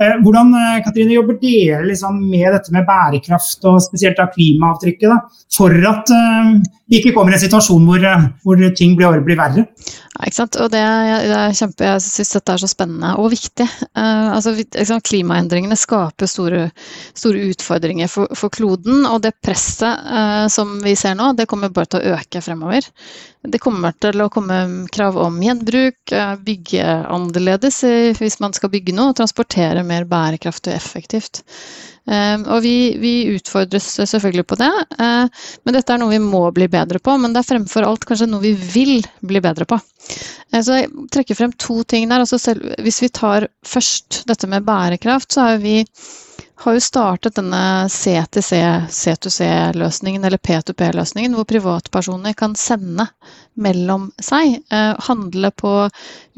[0.00, 5.10] Eh, hvordan eh, Katrine, jobber dere liksom med dette med bærekraft og spesielt av klimaavtrykket,
[5.12, 5.18] da,
[5.52, 6.54] for at uh,
[6.88, 8.04] vi ikke kommer i en situasjon hvor,
[8.44, 9.66] hvor ting blir, blir verre?
[9.66, 10.56] Ja, ikke sant?
[10.62, 13.66] Og det, det er kjempe, Jeg syns dette er så spennende og viktig.
[13.92, 16.62] Uh, altså, liksom, klimaendringene skaper store,
[17.18, 21.74] store utfordringer for, for, kloden, og det presset uh, som vi ser nå, det kommer
[21.74, 22.88] bare til å øke fremover.
[23.44, 26.12] Det kommer til å komme krav om gjenbruk,
[26.44, 27.78] bygge annerledes
[28.18, 31.42] hvis man skal bygge noe, og transportere mer bærekraftig og effektivt.
[32.10, 36.42] Ehm, og vi, vi, utfordres selvfølgelig på det, eh, men dette er noe vi må
[36.56, 37.16] bli bedre på.
[37.20, 39.78] Men det er fremfor alt kanskje noe vi vil bli bedre på.
[40.50, 42.24] Eh, så jeg trekker frem to ting der.
[42.24, 45.78] Altså selv, hvis vi tar først dette med bærekraft, så har vi
[46.60, 48.58] har jo startet denne C2C,
[48.92, 53.06] C2C-løsningen, eller P2P-løsningen, hvor privatpersoner kan sende
[53.56, 54.58] mellom seg.
[54.68, 55.72] Eh, handle på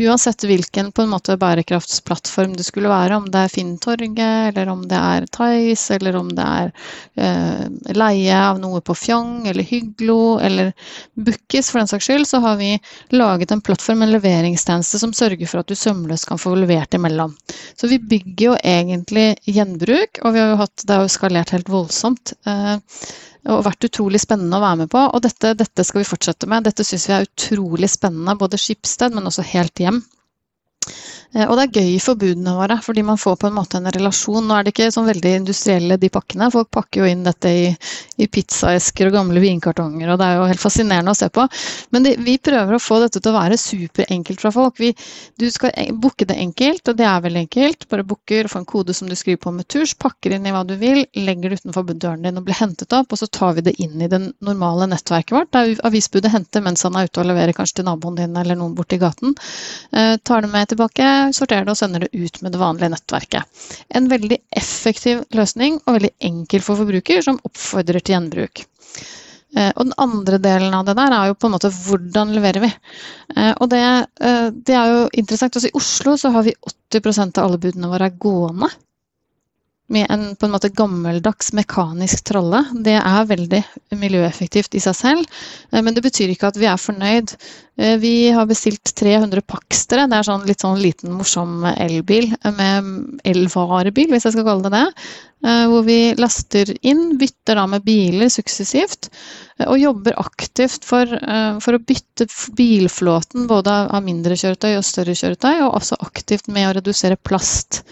[0.08, 4.18] uansett hvilken på en måte bærekraftsplattform det skulle være, om det er Finntorget,
[4.52, 6.70] eller om det er Thais, eller om det er
[7.16, 7.64] eh,
[7.96, 10.72] leie av noe på Fjong, eller Hyglo, eller
[11.14, 12.74] Bukkis for den saks skyld, så har vi
[13.14, 17.34] laget en plattform, en leveringstjeneste, som sørger for at du sømløst kan få levert imellom.
[17.76, 21.54] Så vi bygger jo egentlig gjenbruk, og vi har jo hatt, det har jo skalert
[21.56, 22.34] helt voldsomt.
[22.46, 22.78] Eh,
[23.50, 25.02] og vært utrolig spennende å være med på.
[25.16, 26.66] Og dette, dette skal vi fortsette med.
[26.68, 30.02] Dette syns vi er utrolig spennende, både Skipsted, men også helt hjem.
[31.34, 33.90] Eh, og det er gøy for budene våre, fordi man får på en måte en
[33.94, 34.44] relasjon.
[34.46, 37.64] Nå er det ikke sånn veldig industrielle de pakkene, folk pakker jo inn dette i,
[38.20, 41.46] i pizzaesker og gamle vinkartonger, og det er jo helt fascinerende å se på.
[41.94, 44.78] Men det, vi prøver å få dette til å være superenkelt fra folk.
[44.82, 44.92] Vi,
[45.40, 47.88] du skal booke det enkelt, og det er veldig enkelt.
[47.92, 50.64] Bare booker, får en kode som du skriver på med turs, pakker inn i hva
[50.68, 53.66] du vil, legger det utenfor døren din og blir hentet opp, og så tar vi
[53.68, 57.28] det inn i det normale nettverket vårt, der avisbudet henter mens han er ute og
[57.28, 59.34] leverer kanskje til naboen din eller noen borti gaten.
[59.92, 63.64] Eh, tar det med tilbake sorterer det og sender det ut med det vanlige nettverket.
[63.94, 68.64] En veldig effektiv løsning og veldig enkel for forbruker, som oppfordrer til gjenbruk.
[69.56, 72.64] Eh, og den andre delen av det der er jo på en måte hvordan leverer
[72.64, 72.70] vi.
[73.36, 73.82] Eh, og det,
[74.24, 75.58] eh, det er jo interessant.
[75.60, 76.56] Også I Oslo så har vi
[76.94, 78.70] 80% av alle budene våre er gående
[79.92, 82.64] med en på en måte gammeldags mekanisk tralle.
[82.84, 83.60] Det er veldig
[84.00, 87.34] miljøeffektivt i seg selv, eh, men det betyr ikke at vi er fornøyd.
[87.78, 90.06] Eh, vi har bestilt 300 Paxtere.
[90.08, 94.72] Det er sånn litt sånn liten, morsom elbil med elvarebil, hvis jeg skal kalle det
[94.78, 95.04] det.
[95.44, 99.10] Eh, hvor vi laster inn, bytter da med biler suksessivt,
[99.66, 101.06] og jobber aktivt for,
[101.62, 102.26] for å bytte
[102.58, 107.82] bilflåten både av mindre kjøretøy og større kjøretøy, og også aktivt med å redusere plast.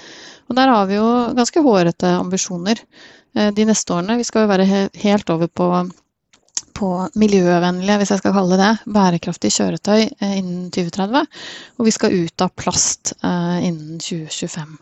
[0.51, 1.09] Og der har vi jo
[1.39, 2.81] ganske hårete ambisjoner
[3.39, 4.19] eh, de neste årene.
[4.19, 4.67] Vi skal jo være
[4.99, 5.69] helt over på,
[6.75, 6.91] på
[7.23, 11.43] miljøvennlige, hvis jeg skal kalle det det, bærekraftige kjøretøy eh, innen 2030.
[11.79, 14.75] Og vi skal ut av plast eh, innen 2025.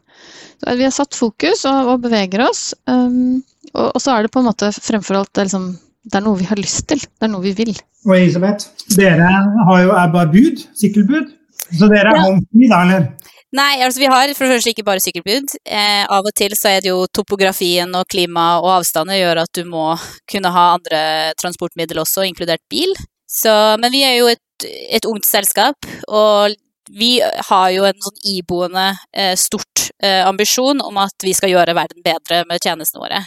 [0.59, 2.73] Så vi har satt fokus og, og beveger oss.
[2.91, 5.69] Um, og, og, så er det på en måte fremfor alt det er, liksom,
[6.09, 7.05] det er noe vi har lyst til.
[7.05, 7.77] Det er noe vi vil.
[8.09, 11.35] Og Elisabeth, dere har jo, er bare bud, sykkelbud.
[11.69, 12.25] Så dere er ja.
[12.25, 13.35] håndfri da, eller?
[13.57, 15.55] Nei, altså vi har for det første ikke bare sykkelbud.
[15.65, 19.53] Eh, av og til så er det jo topografien og klima og avstander gjør at
[19.57, 19.95] du må
[20.29, 21.01] kunne ha andre
[21.41, 22.93] transportmidler også, inkludert bil.
[23.29, 26.53] Så, men vi er jo et, et ungt selskap, og
[26.93, 31.77] vi har jo en sånn iboende eh, stort eh, ambisjon om at vi skal gjøre
[31.77, 33.25] verden bedre med tjenestene våre.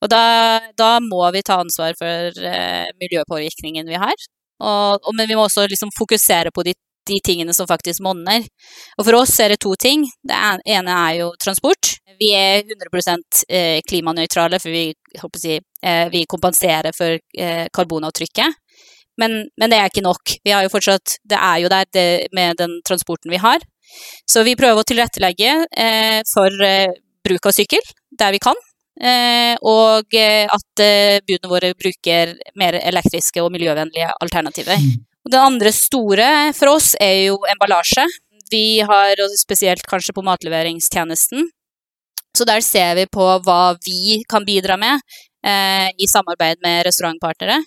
[0.00, 0.22] Og da,
[0.78, 4.28] da må vi ta ansvar for eh, miljøpåvirkningen vi har.
[4.60, 6.74] Og, og, men vi må også liksom fokusere på de
[7.08, 8.44] de tingene som faktisk monner.
[8.98, 10.04] Og for oss er det to ting.
[10.22, 10.36] Det
[10.68, 11.94] ene er jo transport.
[12.20, 13.44] Vi er 100%
[13.88, 14.90] klimanøytrale, for vi,
[15.40, 15.56] si,
[16.12, 17.16] vi kompenserer for
[17.72, 18.58] karbonavtrykket.
[19.20, 20.36] Men, men, det er ikke nok.
[20.44, 23.64] Vi har jo fortsatt, det er jo der det, med den transporten vi har.
[24.28, 26.92] Så vi prøver å tilrettelegge eh, for eh,
[27.26, 28.58] bruk av sykkel der vi kan.
[29.00, 34.80] Eh, og eh, at eh, budene våre bruker mer elektriske og miljøvennlige alternativer.
[35.28, 38.06] Det andre store for oss er jo emballasje.
[38.50, 41.44] Vi har, spesielt kanskje på matleveringstjenesten,
[42.36, 45.02] så der ser vi på hva vi kan bidra med
[45.46, 47.60] eh, i samarbeid med restaurantpartnere.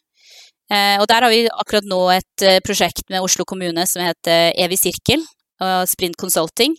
[0.71, 4.55] Eh, og der har vi akkurat nå et eh, prosjekt med Oslo kommune som heter
[4.59, 5.23] Evig sirkel
[5.63, 6.75] og Sprint Consulting.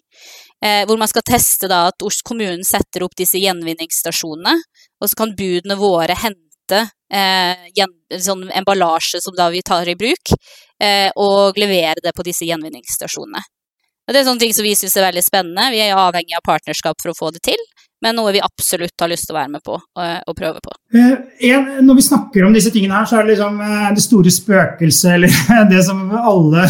[0.65, 4.57] Eh, hvor man skal teste da at kommunen setter opp disse gjenvinningsstasjonene.
[5.01, 7.85] Og så kan budene våre hente eh,
[8.25, 10.33] sånn emballasje som da vi tar i bruk,
[11.17, 13.41] og levere det på disse gjenvinningsstasjonene.
[14.11, 15.69] Det er sånne ting som vi syns er veldig spennende.
[15.73, 17.63] Vi er avhengig av partnerskap for å få det til
[18.05, 20.75] men noe vi absolutt har lyst til å være med på og, og prøve på.
[20.95, 24.33] Eh, når vi snakker om disse tingene her, så er det liksom eh, det store
[24.35, 26.67] spøkelset, eller det som alle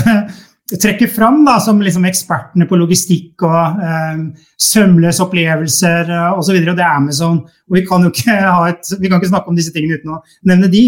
[0.81, 4.23] trekker fram da, som liksom ekspertene på logistikk og eh,
[4.61, 6.57] sømløse opplevelser eh, osv.
[6.57, 7.43] Og, og det er Amazon.
[7.69, 8.39] Og vi kan jo ikke,
[8.71, 10.85] et, vi kan ikke snakke om disse tingene uten å nevne de.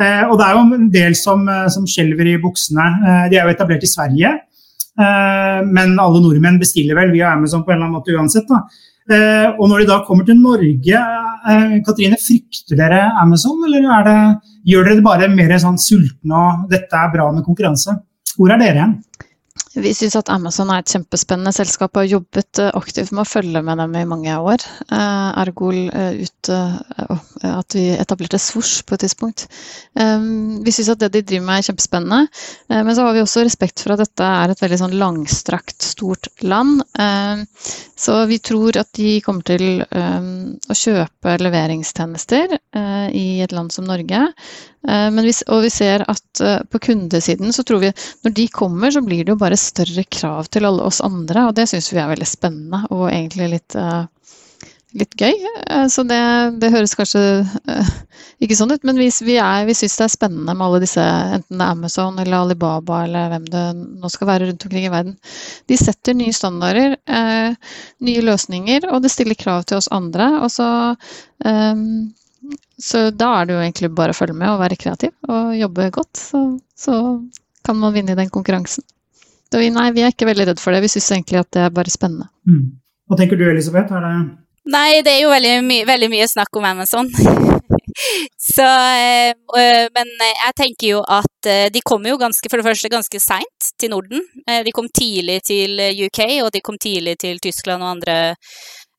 [0.00, 2.86] Eh, og det er jo en del som, eh, som skjelver i buksene.
[3.00, 4.38] Eh, de er jo etablert i Sverige.
[5.00, 8.50] Men alle nordmenn bestiller vel via Amazon på en eller annen måte uansett.
[8.50, 8.58] Da.
[9.10, 10.98] Eh, og når de da kommer til Norge,
[11.50, 14.18] eh, Katrine, frykter dere Amazon, eller det,
[14.70, 17.96] gjør dere det bare mer sånn sultne og dette er bra med konkurranse?
[18.36, 18.94] Hvor er dere igjen?
[19.74, 23.28] Vi syns at Amazon er et kjempespennende selskap og har jobbet eh, aktivt med å
[23.30, 24.64] følge med dem i mange år.
[24.90, 29.44] Ergol ergo eh, ut at vi etablerte Svosj på et tidspunkt.
[29.94, 32.18] Vi syns at det de driver med er kjempespennende,
[32.72, 36.28] men så har vi også respekt for at dette er et veldig sånn langstrakt, stort
[36.42, 36.82] land.
[38.00, 42.56] Så vi tror at de kommer til å kjøpe leveringstjenester
[43.16, 44.24] i et land som Norge.
[44.80, 49.24] Vi, og vi ser at på kundesiden så tror vi når de kommer, så blir
[49.24, 52.28] det jo bare større krav til alle oss andre, og det syns vi er veldig
[52.28, 54.04] spennende og egentlig litt, uh,
[54.96, 55.36] litt gøy.
[55.66, 56.20] Uh, så det,
[56.62, 57.90] det, høres kanskje uh,
[58.42, 59.36] ikke sånn ut, men vi, vi,
[59.68, 61.06] vi syns det er spennende med alle disse,
[61.38, 64.94] enten det er Amazon eller Alibaba eller hvem det nå skal være rundt omkring i
[64.94, 65.18] verden.
[65.70, 66.96] De setter nye standarder,
[68.06, 70.32] nye løsninger, og det stiller krav til oss andre.
[70.40, 70.70] og så
[71.44, 72.10] um,
[72.80, 75.90] så da er det jo egentlig bare å følge med og være kreativ og jobbe
[75.94, 76.16] godt.
[76.16, 76.40] Så,
[76.76, 76.94] så
[77.66, 78.84] kan man vinne i den konkurransen.
[79.50, 80.84] Vi, nei, vi er ikke veldig redd for det.
[80.84, 82.28] Vi syns egentlig at det er bare spennende.
[82.46, 82.78] Mm.
[83.10, 83.90] Hva tenker du Elisabeth?
[83.96, 84.14] Er det
[84.70, 87.08] Nei, det er jo veldig, my veldig mye snakk om Amazon.
[88.54, 92.90] Så, øh, men jeg tenker jo at øh, de kommer jo ganske, for det første
[92.92, 94.22] ganske seint til Norden.
[94.46, 98.16] De kom tidlig til UK, og de kom tidlig til Tyskland og andre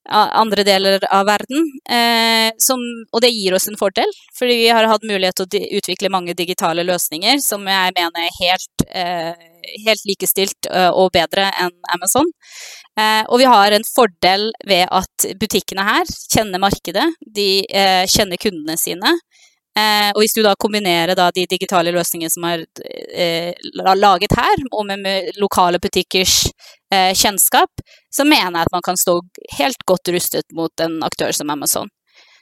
[0.10, 1.68] andre deler av verden.
[1.90, 5.78] Eh, som, og det gir oss en fordel, fordi vi har hatt mulighet til å
[5.80, 9.48] utvikle mange digitale løsninger som jeg mener er helt, eh,
[9.86, 12.30] helt likestilt og bedre enn Amazon.
[13.00, 18.40] Eh, og vi har en fordel ved at butikkene her kjenner markedet, de eh, kjenner
[18.42, 19.14] kundene sine.
[19.80, 22.66] Eh, og hvis du da kombinerer da de digitale løsningene som er
[23.16, 23.54] eh,
[23.96, 26.44] laget her, og med, med lokale butikkers
[26.92, 29.22] eh, kjennskap, så mener jeg at man kan stå
[29.58, 31.90] helt godt rustet mot en aktør som Amazon.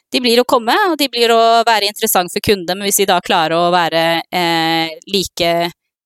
[0.09, 3.11] De blir å komme, og de blir å være interessant for kunder, men hvis de
[3.11, 5.53] da klarer å være eh, like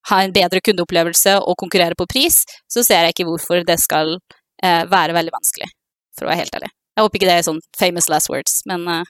[0.09, 4.17] ha en bedre kundeopplevelse og konkurrere på pris, så ser jeg ikke hvorfor det skal
[4.17, 5.69] eh, være veldig vanskelig,
[6.17, 6.73] for å være helt ærlig.
[6.93, 9.03] Jeg håper ikke det er sånn famous last words, men uh...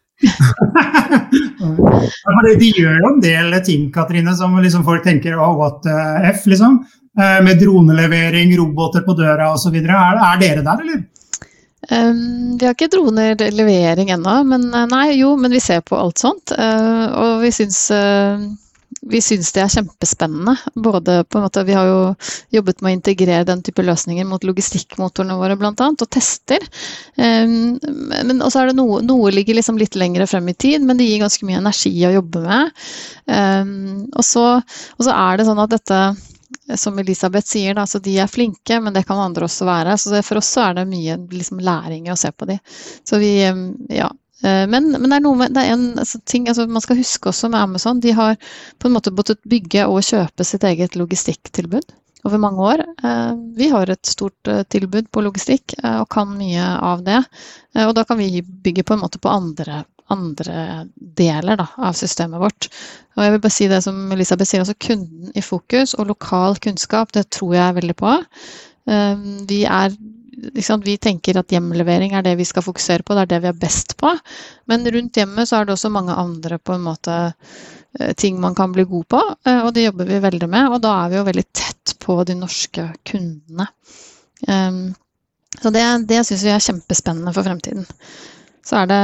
[2.60, 5.88] De gjør jo en del ting, Katrine, som liksom folk tenker oh, what
[6.32, 6.84] F, liksom.
[7.20, 9.76] Eh, med dronelevering, roboter på døra osv.
[9.76, 11.04] Er, er dere der, eller?
[11.92, 16.24] Um, vi har ikke dronelevering ennå, men eh, nei, jo, men vi ser på alt
[16.24, 16.56] sånt.
[16.58, 18.42] Uh, og vi syns, uh,
[19.10, 20.56] vi syns det er kjempespennende.
[20.76, 22.00] Både på en måte, Vi har jo
[22.56, 25.74] jobbet med å integrere den type løsninger mot logistikkmotorene våre bl.a.
[25.76, 26.64] og tester.
[27.18, 27.80] Um,
[28.28, 31.10] men også er det noe, noe ligger liksom litt lenger frem i tid, men det
[31.10, 32.86] gir ganske mye energi å jobbe med.
[33.28, 33.74] Um,
[34.14, 34.46] og, så,
[34.98, 36.04] og så er det sånn at dette
[36.80, 39.98] som Elisabeth sier, da, så de er flinke, men det kan andre også være.
[40.00, 42.60] Så for oss så er det mye liksom, læring i å se på de.
[43.04, 43.36] Så vi,
[43.92, 44.10] ja.
[44.44, 47.00] Eh, men, men det er noe med, det er en altså, ting altså, man skal
[47.00, 48.02] huske også med Amazon.
[48.04, 48.36] De har
[48.80, 51.96] på en måte måttet bygge og kjøpe sitt eget logistikktilbud
[52.28, 52.84] over mange år.
[53.04, 57.24] Eh, vi har et stort eh, tilbud på logistikk og kan mye av det.
[57.88, 62.38] Og da kan vi bygge på en måte på andre andre deler da, av systemet
[62.38, 62.68] vårt.
[63.16, 66.60] Og jeg vil bare si det som Elisabeth sier, altså kunden i fokus og lokal
[66.62, 68.12] kunnskap, det tror jeg veldig på.
[69.50, 69.96] Vi, er,
[70.84, 73.62] vi tenker at hjemlevering er det vi skal fokusere på, det er det vi er
[73.62, 74.12] best på.
[74.72, 77.16] Men rundt hjemmet så er det også mange andre på en måte
[78.00, 79.22] eh, ting man kan bli god på,
[79.54, 80.70] og det jobber vi veldig med.
[80.74, 83.70] Og da er vi jo veldig tett på de norske kundene.
[85.54, 87.86] Så det, det syns vi er kjempespennende for fremtiden
[88.64, 89.00] så er det,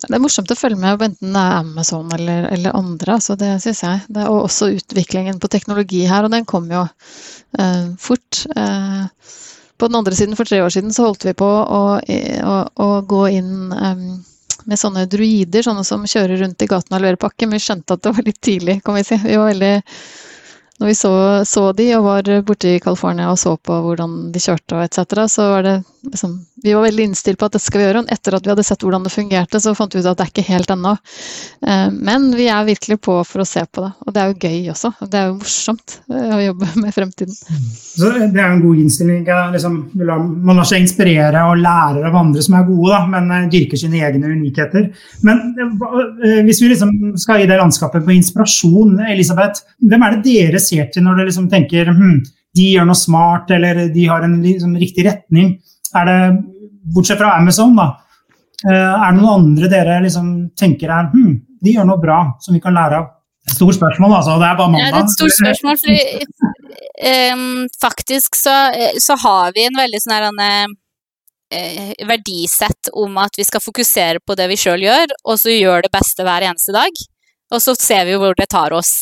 [0.00, 3.18] det er morsomt å følge med enten det er Amazon eller, eller andre.
[3.20, 4.04] Så det syns jeg.
[4.08, 6.86] Det, og også utviklingen på teknologi her, og den kom jo
[7.60, 8.44] eh, fort.
[8.56, 9.04] Eh,
[9.78, 12.88] på den andre siden, for tre år siden, så holdt vi på å, å, å
[13.10, 14.04] gå inn um,
[14.70, 17.48] med sånne druider, sånne som kjører rundt i gaten og leverer pakke.
[17.48, 19.18] Men vi skjønte at det var litt tidlig, kan vi si.
[19.24, 19.74] Vi var veldig
[20.78, 21.12] når vi så,
[21.46, 25.26] så, de og var borte i California og så på hvordan de kjørte og etc.,
[25.30, 25.74] så var det
[26.04, 28.02] liksom Vi var veldig innstilt på at dette skal vi gjøre.
[28.04, 30.26] Og etter at vi hadde sett hvordan det fungerte, så fant vi ut at det
[30.26, 30.94] er ikke helt ennå.
[31.66, 33.90] Eh, men vi er virkelig på for å se på det.
[34.06, 34.92] Og det er jo gøy også.
[35.02, 37.34] Det er jo morsomt eh, å jobbe med fremtiden.
[37.34, 39.26] Så Det er en god innstilling.
[39.56, 43.50] Liksom, man lar seg inspirere og lære av andre som er gode, da, men eh,
[43.52, 44.88] dyrker sine egne unikheter.
[45.26, 45.42] Men
[46.46, 50.88] hvis vi liksom skal gi det landskapet på inspirasjon, Elisabeth, hvem er det dere ser
[50.92, 52.16] til når dere liksom tenker hm,
[52.54, 55.56] de gjør noe smart, eller de har en liksom, riktig retning?
[55.94, 56.18] Er det,
[56.94, 57.88] bortsett fra Amazon, da,
[58.66, 62.56] eh, er det noen andre dere liksom tenker er hm, de gjør noe bra som
[62.56, 63.10] vi kan lære av?
[63.54, 64.38] Stort spørsmål, altså.
[64.40, 64.86] Det er bare mandag.
[64.86, 65.80] Ja, det er et stort spørsmål.
[65.82, 68.54] fordi um, faktisk så,
[69.04, 74.36] så, har vi en veldig sånn her uh, verdisett om at vi skal fokusere på
[74.40, 77.04] det vi sjøl gjør, og så gjør det beste hver eneste dag.
[77.52, 78.94] Og så ser vi hvor det tar oss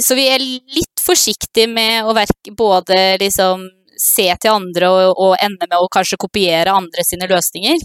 [0.00, 3.66] så vi er litt forsiktige med å verke, både liksom
[4.00, 7.82] se til andre og, og, ende med å kanskje kopiere andre sine løsninger,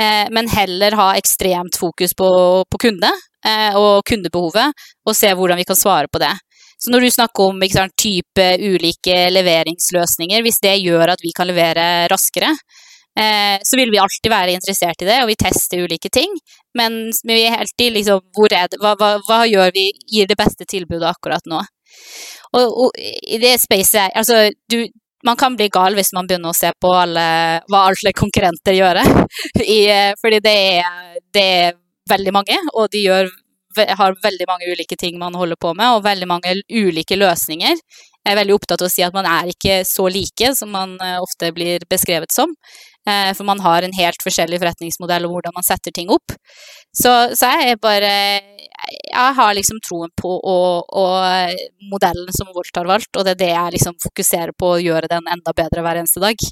[0.00, 2.28] eh, men heller ha ekstremt fokus på,
[2.70, 3.10] på kunde
[3.46, 6.34] eh, og kundebehovet, og se hvordan vi kan svare på det.
[6.78, 11.50] Så når du snakker om sant, type ulike leveringsløsninger, hvis det gjør at vi kan
[11.50, 12.52] levere raskere,
[13.18, 16.34] Eh, så vil vi alltid være interessert i det, og vi tester ulike ting.
[16.78, 20.38] Men vi er alltid liksom hvor er det, hva, hva, hva, gjør vi, gir det
[20.38, 21.64] beste tilbudet akkurat nå?
[22.54, 24.84] Og, og i det spacet Altså, du,
[25.24, 27.26] man kan bli gal hvis man begynner å se på alle,
[27.70, 29.02] hva alle konkurrenter gjør.
[30.22, 31.76] Fordi det er, det er,
[32.08, 33.26] veldig mange, og de gjør,
[33.76, 37.74] har veldig mange ulike ting man holder på med, og veldig mange ulike løsninger.
[37.76, 40.96] Jeg er veldig opptatt av å si at man er ikke så like som man
[41.04, 42.54] eh, ofte blir beskrevet som.
[43.08, 46.34] Eh, for man har en helt forskjellig forretningsmodell og hvordan man setter ting opp.
[46.96, 48.12] Så, så jeg er bare
[48.88, 53.40] Jeg har liksom troen på og, og modellen som Volt har valgt, og det er
[53.42, 56.46] det jeg liksom fokuserer på å gjøre den enda bedre hver eneste dag.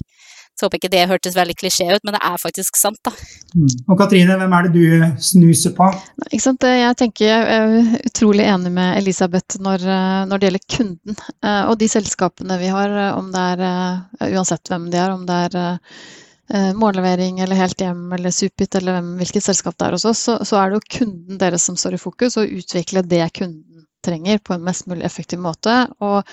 [0.57, 3.11] Så håper ikke det hørtes veldig klisjé ut, men det er faktisk sant, da.
[3.53, 3.67] Mm.
[3.85, 5.89] Og Katrine, hvem er det du snuser på?
[6.31, 6.65] Ikke sant?
[6.65, 9.85] Jeg tenker jeg er utrolig enig med Elisabeth når,
[10.25, 11.19] når det gjelder kunden.
[11.45, 15.37] Eh, og de selskapene vi har, om det er uansett hvem de er, om det
[15.45, 16.01] er eh,
[16.49, 20.37] morgenlevering eller Helt hjem eller Supit eller hvem, hvilket selskap det er hos oss, så,
[20.47, 23.77] så, er det jo kunden deres som står i fokus, og utvikle det kunden
[24.07, 25.73] trenger på en mest mulig effektiv måte.
[26.03, 26.23] Og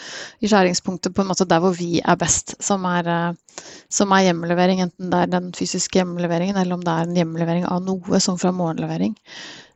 [0.44, 3.60] i skjæringspunktet på en måte der hvor vi er best, som er, eh,
[3.90, 4.84] som er hjemmelevering.
[4.84, 8.38] Enten det er den fysiske hjemmeleveringen, eller om det er en hjemmelevering av noe, som
[8.40, 9.16] fra morgenlevering.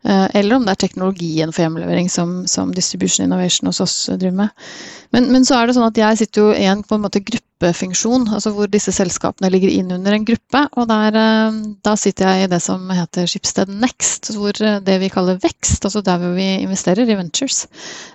[0.06, 4.44] Eh, eller om det er teknologien for hjemlevering som, som Distribution Innovation hos oss driver
[4.44, 4.66] med.
[5.10, 7.24] Men, men, så er det sånn at jeg sitter jo i en på en måte
[7.58, 10.60] gruppefunksjon, altså hvor disse selskapene ligger inn under en gruppe.
[10.78, 11.52] Og der, eh,
[11.82, 15.84] da sitter jeg i det som heter Schibsted Next, hvor eh, det vi kaller vekst,
[15.84, 17.66] altså der hvor vi investerer i ventures.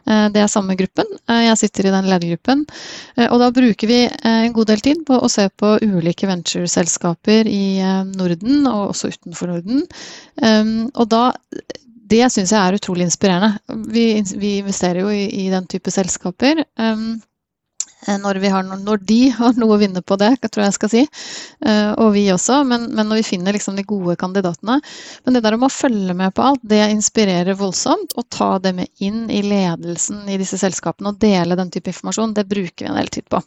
[0.05, 1.05] Det er samme gruppen.
[1.27, 2.65] Jeg sitter i den ledergruppen.
[3.17, 7.79] Og da bruker vi en god del tid på å se på ulike ventureselskaper i
[8.17, 9.85] Norden, og også utenfor Norden.
[10.93, 11.23] Og da
[12.13, 13.57] det syns jeg er utrolig inspirerende.
[13.93, 16.65] Vi, vi investerer jo i, i, den type selskaper.
[16.77, 17.21] Um,
[18.07, 21.03] når, no, når, de har noe å vinne på det, tror jeg jeg skal si.
[21.65, 24.79] Uh, og vi også, men, men når vi finner liksom de gode kandidatene.
[25.23, 28.15] Men det der om å følge med på alt, det inspirerer voldsomt.
[28.19, 32.35] Å ta det med inn i ledelsen i disse selskapene og dele den type informasjon,
[32.37, 33.41] det bruker vi en del tid på.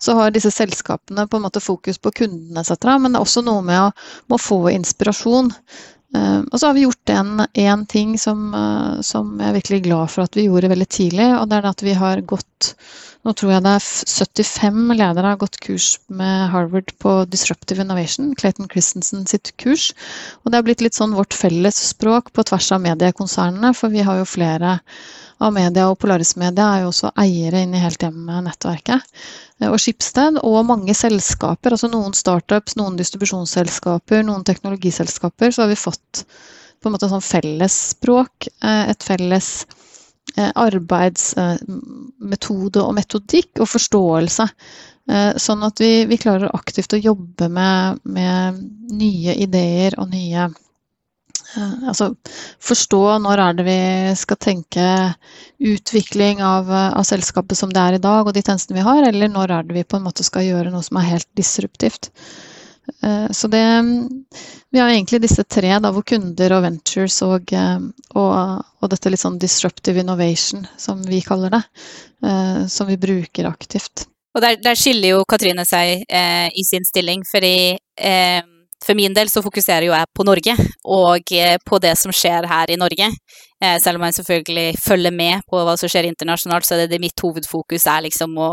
[0.00, 3.44] Så har disse selskapene på en måte fokus på kundene etc., men det er også
[3.46, 3.88] noe med å,
[4.28, 5.52] med å få inspirasjon.
[6.10, 10.10] Uh, og så har vi gjort en, ting som, uh, som, jeg er virkelig glad
[10.10, 11.28] for at vi gjorde veldig tidlig.
[11.38, 12.74] Og det er at vi har gått
[13.20, 18.30] Nå tror jeg det er 75 ledere har gått kurs med Harvard på Disruptive Innovation,
[18.32, 19.90] Clayton Christensen sitt kurs.
[20.40, 24.06] Og det har blitt litt sånn vårt felles språk på tvers av mediekonsernene, for vi
[24.06, 24.78] har jo flere
[25.40, 29.00] av media, og Polaris Media er jo også eiere inn i Helt Hjem-nettverket.
[29.68, 35.78] Og Skipsted, og mange selskaper, altså noen startups, noen distribusjonsselskaper, noen teknologiselskaper, så har vi
[35.80, 36.12] fått
[36.80, 39.48] på en måte sånn fellesspråk, et felles
[40.38, 44.46] arbeidsmetode og metodikk og forståelse.
[45.42, 48.54] Sånn at vi, vi klarer aktivt å jobbe med, med
[48.94, 50.48] nye ideer og nye
[51.58, 52.12] Altså
[52.62, 53.80] forstå når er det vi
[54.18, 54.84] skal tenke
[55.58, 59.32] utvikling av, av, selskapet som det er i dag og de tjenestene vi har, eller
[59.32, 62.12] når er det vi på en måte skal gjøre noe som er helt disruptivt.
[63.30, 63.62] Så det
[64.70, 67.52] Vi har egentlig disse tre, da, hvor kunder og ventures og,
[68.18, 68.32] og,
[68.80, 71.62] og dette litt sånn disruptive innovation, som vi kaller det,
[72.70, 74.08] som vi bruker aktivt.
[74.34, 78.42] Og der, der skiller jo Katrine seg eh, i sin stilling, fordi eh,
[78.84, 80.56] for min del så fokuserer jo jeg på Norge,
[80.88, 83.10] og eh, på det som skjer her i Norge.
[83.60, 86.94] Eh, selv om jeg selvfølgelig følger med på hva som skjer internasjonalt, så er det,
[86.94, 88.52] det mitt hovedfokus er liksom å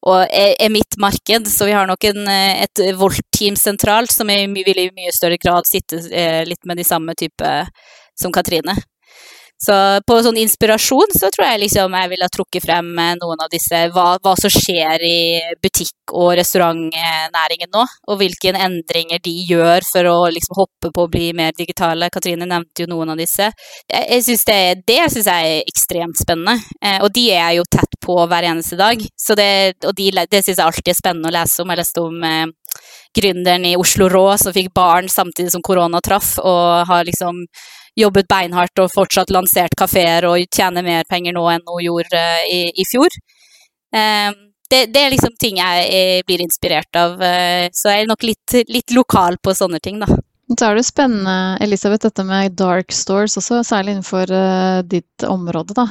[0.00, 4.38] og er, mitt marked, så vi har nok en, eh, et Volt-team sentralt som i,
[4.48, 5.98] vil i mye større grad sitte
[6.48, 7.50] litt med de samme type
[8.16, 8.78] som Katrine.
[9.60, 9.74] Så
[10.08, 13.82] på sånn inspirasjon så tror jeg liksom jeg ville trukket frem eh, noen av disse
[13.92, 15.18] hva, hva, som skjer i
[15.60, 21.10] butikk- og restaurantnæringen nå, og hvilke endringer de gjør for å liksom hoppe på å
[21.12, 22.08] bli mer digitale.
[22.10, 23.50] Katrine nevnte jo noen av disse.
[23.84, 27.60] Jeg, jeg synes det, det synes jeg er ekstremt spennende, eh, og de er jeg
[27.60, 29.04] jo tett på hver eneste dag.
[29.20, 29.50] Så det,
[29.84, 31.70] og de, det synes jeg alltid er spennende å lese om.
[31.74, 32.46] Jeg leste om eh,
[33.16, 37.44] gründeren i Oslo Rå som fikk barn samtidig som korona traff, og har liksom
[37.98, 42.46] jobbet beinhardt og fortsatt lansert kafeer og tjener mer penger nå enn hun gjorde uh,
[42.46, 43.10] i, i, fjor.
[43.90, 44.38] Um,
[44.70, 48.58] det, det, er liksom ting jeg, blir inspirert av, uh, så jeg er nok litt,
[48.70, 50.10] litt, lokal på sånne ting, da.
[50.50, 55.76] Så er det spennende, Elisabeth, dette med dark stores også, særlig innenfor uh, ditt område.
[55.78, 55.86] Da.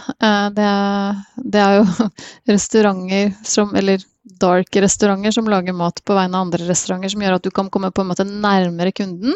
[0.55, 0.71] Det,
[1.45, 2.09] det, er jo
[2.55, 4.03] restauranter som, eller
[4.39, 7.91] dark-restauranter som lager mat på vegne av andre restauranter, som gjør at du kan komme
[7.91, 9.35] på en måte nærmere kunden,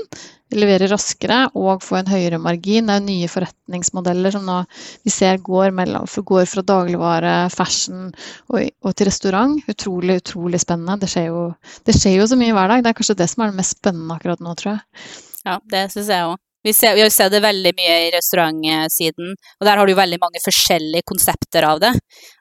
[0.53, 2.87] levere raskere og få en høyere margin.
[2.87, 4.59] Det er jo nye forretningsmodeller som nå
[5.05, 9.59] vi ser går, mellom, går fra dagligvare, fashion og, og, til restaurant.
[9.71, 10.99] Utrolig, utrolig spennende.
[11.01, 11.43] Det skjer, jo,
[11.87, 12.85] det skjer jo så mye hver dag.
[12.85, 15.05] Det er kanskje det som er det mest spennende akkurat nå, tror jeg.
[15.43, 16.39] Ja, det syns jeg òg.
[16.63, 20.39] Vi, ser, vi ser, det veldig mye i restaurantsiden, og der har du veldig mange
[20.43, 21.91] forskjellige konsepter av det.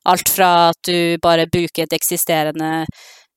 [0.06, 2.70] Alt fra at du bare bruker et eksisterende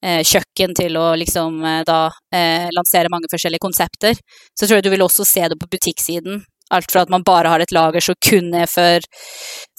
[0.06, 2.00] eh, kjøkken til å liksom eh, da
[2.36, 4.14] eh, lansere mange forskjellige konsepter.
[4.54, 6.44] Så tror jeg du vil også se det på butikksiden.
[6.74, 9.04] Alt fra at man bare har et lager som kun er for,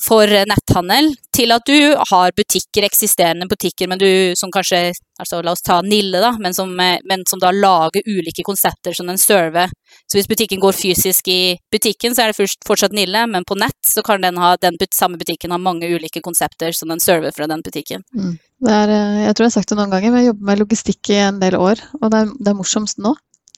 [0.07, 5.55] for netthandel, til at du har butikker, eksisterende butikker, men du som kanskje altså La
[5.57, 9.73] oss ta Nille, da, men som, men som da lager ulike konsepter som den server.
[10.07, 13.79] Så hvis butikken går fysisk i butikken, så er det fortsatt Nille, men på nett
[13.87, 17.49] så kan den, ha, den samme butikken ha mange ulike konsepter som den server fra
[17.51, 18.05] den butikken.
[18.15, 18.37] Mm.
[18.67, 21.13] Er, eh, jeg tror jeg har sagt det noen ganger, men jeg jobber med logistikk
[21.13, 23.17] i en del år, og det er, det er morsomst nå.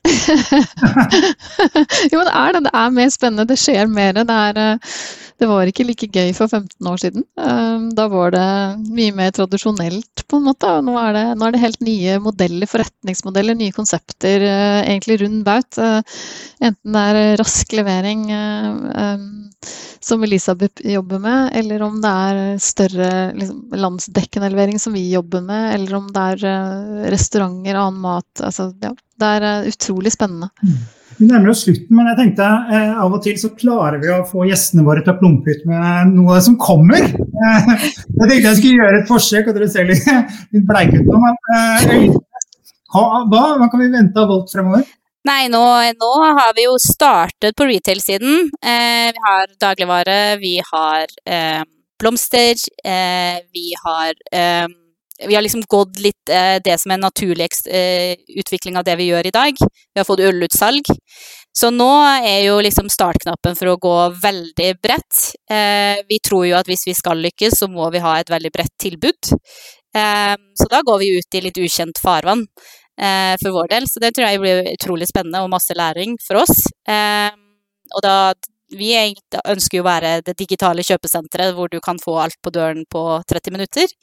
[2.13, 2.63] jo, det er det.
[2.67, 3.47] Det er mer spennende.
[3.49, 4.19] Det skjer mer.
[4.19, 4.99] Det, er, eh,
[5.41, 7.25] det var ikke like gøy for 15 år siden.
[7.41, 8.47] Eh, da var det
[8.87, 10.73] mye mer tradisjonelt, på en måte.
[10.85, 15.43] Nå er det, nå er det helt nye modeller, forretningsmodeller, nye konsepter, eh, egentlig rund
[15.47, 15.79] baut.
[15.79, 18.27] Enten det er rask levering
[20.09, 25.43] som Elisabeth jobber med, eller om det er større liksom, landsdekkende levering som vi jobber
[25.45, 28.31] med, eller om det er restauranter, annen mat.
[28.39, 30.51] Altså, ja, det er eh, utrolig spennende.
[30.63, 30.79] Mm.
[31.19, 34.21] Vi nærmer oss slutten, men jeg tenkte eh, av og til så klarer vi å
[34.29, 37.03] få gjestene våre til å plumpe ut med noe som kommer.
[37.03, 37.73] Eh,
[38.21, 40.07] jeg tenkte jeg skulle gjøre et forsøk, og dere ser litt,
[40.55, 41.19] litt bleike ut nå.
[41.25, 42.07] Men eh,
[42.95, 44.87] hva, hva, kan vi vente av Volt fremover?
[45.27, 45.65] Nei, nå,
[45.99, 48.53] nå, har vi jo startet på retail-siden.
[48.63, 51.67] Eh, vi har dagligvare, vi har eh,
[51.99, 52.63] blomster,
[53.51, 54.15] vi har
[55.27, 58.95] vi har liksom gått litt eh, det som er en naturlig eh, utvikling av det
[59.01, 59.59] vi gjør i dag.
[59.59, 60.91] Vi har fått ølutsalg.
[61.59, 61.91] Så nå
[62.23, 65.23] er jo liksom startknappen for å gå veldig bredt.
[65.51, 68.53] Eh, vi tror jo at hvis vi skal lykkes, så må vi ha et veldig
[68.55, 69.33] bredt tilbud.
[69.97, 72.45] Eh, så da går vi ut i litt ukjent farvann
[73.01, 73.89] eh, for vår del.
[73.91, 76.69] Så det tror jeg blir utrolig spennende og masse læring for oss.
[76.87, 77.33] Eh,
[77.97, 78.17] og da
[78.69, 78.93] vi
[79.49, 83.03] ønsker jo å være det digitale kjøpesenteret hvor du kan få alt på døren på
[83.31, 83.95] 30 minutter.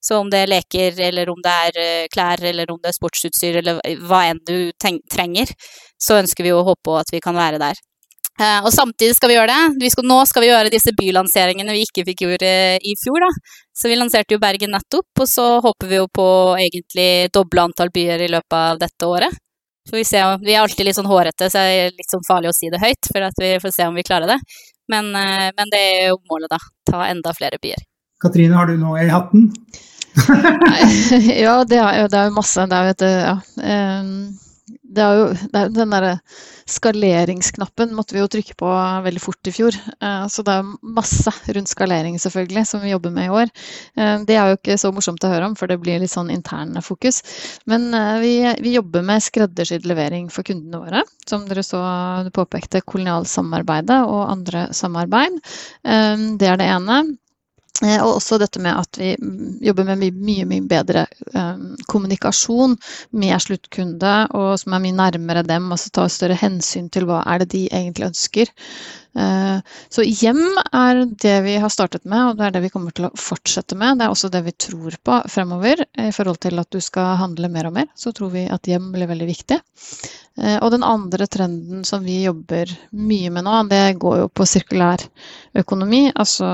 [0.00, 2.96] Så om det er leker, eller om det er eh, klær, eller om det er
[2.96, 5.52] sportsutstyr, eller hva enn du trenger,
[6.00, 7.80] så ønsker vi å håpe at vi kan være der.
[8.40, 9.82] Uh, og samtidig skal vi gjøre det.
[9.82, 13.26] Vi skal, nå skal vi gjøre disse bylanseringene vi ikke fikk gjøre i fjor.
[13.26, 13.28] Da.
[13.76, 17.92] Så vi lanserte jo Bergen nettopp, og så håper vi jo på egentlig doble antall
[17.92, 19.36] byer i løpet av dette året.
[19.90, 22.56] Vi, ser, vi er alltid litt sånn hårete, så det er litt sånn farlig å
[22.56, 24.38] si det høyt, for vi får se om vi klarer det.
[24.92, 26.60] Men, men det er jo målet, da.
[26.88, 27.82] Ta enda flere byer.
[28.20, 29.48] Katrine, har du noe i hatten?
[31.44, 32.66] ja, det er, det er, jo masse.
[32.70, 33.34] Det er jo et, ja.
[34.96, 36.16] det er jo det er den derre
[36.70, 38.70] skaleringsknappen måtte vi jo trykke på
[39.04, 39.76] veldig fort i fjor.
[39.76, 43.52] Eh, så det er masse rundt skalering selvfølgelig som vi jobber med i år.
[43.96, 46.32] Eh, det er jo ikke så morsomt å høre om, for det blir litt sånn
[46.32, 47.22] interne fokus.
[47.70, 51.04] Men eh, vi, vi jobber med skreddersydd levering for kundene våre.
[51.28, 51.80] Som dere så
[52.26, 55.38] du påpekte, kolonialsamarbeidet og andre samarbeid.
[55.82, 57.02] Det er det ene.
[57.80, 59.14] Eh, og også dette med at vi
[59.64, 62.76] jobber med mye, mye bedre um, kommunikasjon
[63.16, 67.22] med sluttkunde, og som er mye nærmere dem, og så tar større hensyn til hva
[67.24, 68.52] er det de egentlig ønsker.
[69.16, 69.58] Uh,
[69.90, 70.42] så hjem
[70.76, 73.78] er det vi har startet med, og det er det vi kommer til å fortsette
[73.80, 73.98] med.
[73.98, 75.84] Det er også det vi tror på fremover.
[75.96, 78.90] I forhold til at du skal handle mer og mer, så tror vi at hjem
[78.92, 79.60] blir veldig viktig.
[80.36, 84.48] Uh, og den andre trenden som vi jobber mye med nå, det går jo på
[84.52, 85.08] sirkulær
[85.64, 86.10] økonomi.
[86.12, 86.52] altså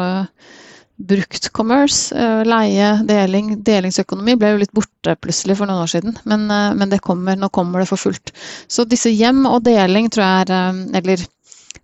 [0.97, 6.17] brukt commerce, eh, leie, deling, delingsøkonomi ble jo litt borte plutselig for noen år siden.
[6.25, 8.33] Men, eh, men, det kommer, nå kommer det for fullt.
[8.69, 11.25] Så disse hjem og deling tror jeg er eh, Eller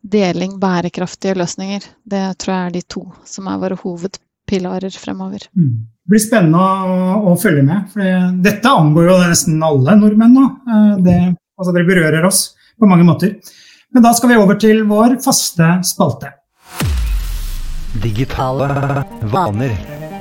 [0.02, 1.84] deling, bærekraftige løsninger.
[2.04, 5.46] Det tror jeg er de to som er våre hovedpilarer fremover.
[5.54, 5.86] Mm.
[6.02, 6.96] Det blir spennende å,
[7.30, 7.92] å, følge med.
[7.92, 10.48] For dette angår jo nesten alle nordmenn nå.
[11.04, 11.18] Det,
[11.54, 13.36] altså det berører oss på mange måter.
[13.94, 16.32] Men da skal vi over til vår faste spalte.
[17.92, 19.72] Digitale vaner.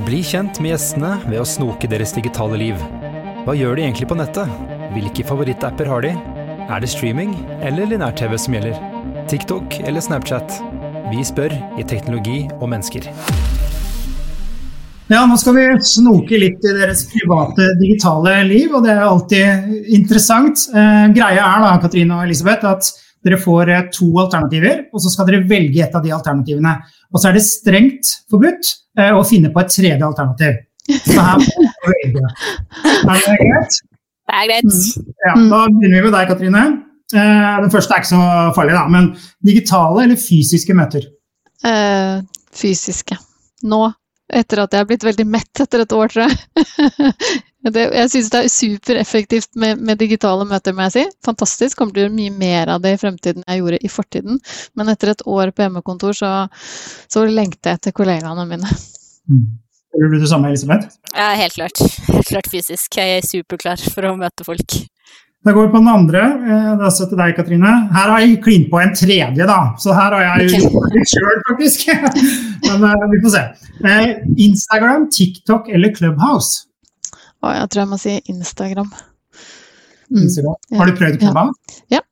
[0.05, 2.79] Bli kjent med gjestene ved å snoke deres digitale liv.
[3.45, 4.51] Hva gjør de egentlig på nettet?
[4.91, 6.11] Hvilke favorittapper har de?
[6.67, 7.31] Er det streaming
[7.63, 8.75] eller linær-TV som gjelder?
[9.31, 10.57] TikTok eller Snapchat?
[11.13, 13.07] Vi spør i Teknologi og mennesker.
[15.07, 19.95] Ja, nå skal vi snoke litt i deres private digitale liv, og det er alltid
[19.95, 20.67] interessant.
[20.75, 22.91] Eh, greia er da, Katrine og Elisabeth, at
[23.25, 26.73] dere får eh, to alternativer, og så skal dere velge et av de alternativene.
[27.11, 30.59] Og så er det strengt forbudt eh, å finne på et tredje alternativ.
[30.89, 32.31] Så her må dere velge.
[32.81, 33.81] Er det greit?
[34.31, 34.71] Det er greit.
[34.71, 35.11] Mm.
[35.25, 36.65] Ja, da begynner vi med deg, Katrine.
[37.11, 38.25] Eh, den første er ikke så
[38.57, 39.11] farlig, da, men
[39.45, 41.05] digitale eller fysiske møter?
[41.61, 42.23] Uh,
[42.57, 43.17] fysiske.
[43.69, 43.85] Nå.
[44.31, 47.41] Etter at jeg er blitt veldig mett etter et år, tror jeg.
[47.61, 51.03] Det, jeg synes det er supereffektivt med, med, digitale møter, må jeg si.
[51.25, 51.77] Fantastisk.
[51.77, 54.39] Kommer til å gjøre mye mer av det i fremtiden enn jeg gjorde i fortiden.
[54.79, 56.31] Men etter et år på hjemmekontor, så,
[57.11, 58.77] så lengter jeg etter kollegaene mine.
[59.29, 59.45] Mm.
[59.99, 60.95] Gjør du det samme, Elisabeth?
[61.13, 61.83] Ja, helt klart.
[62.07, 62.97] Helt klart fysisk.
[62.97, 64.79] Jeg er superklar for å møte folk.
[65.45, 66.21] Da går vi på den andre.
[66.21, 67.71] Eh, det er også til deg, Katrine.
[67.93, 69.59] Her har jeg klint på en tredje, da.
[69.81, 71.87] Så her har jeg jo gjort det sjøl, faktisk.
[72.67, 73.45] Men eh, vi får se.
[73.81, 74.11] Eh,
[74.49, 76.70] Instagram, TikTok eller Clubhouse?
[77.41, 78.91] Og jeg tror jeg må si Instagram.
[80.11, 80.23] Mm.
[80.25, 80.59] Instagram.
[80.77, 81.47] Har du prøvd på Ja.
[81.97, 82.03] ja.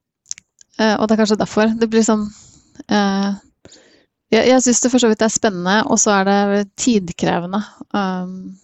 [0.80, 1.76] Uh, og det er kanskje derfor.
[1.76, 2.24] Det blir sånn
[2.88, 3.36] uh,
[4.32, 7.64] Jeg, jeg syns det for så vidt er spennende, og så er det tidkrevende.
[7.92, 8.60] Um,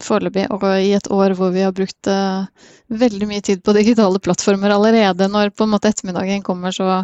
[0.00, 0.46] foreløpig.
[0.54, 2.46] Og i et år hvor vi har brukt uh,
[2.88, 7.02] veldig mye tid på digitale plattformer allerede, når på en måte ettermiddagen kommer, så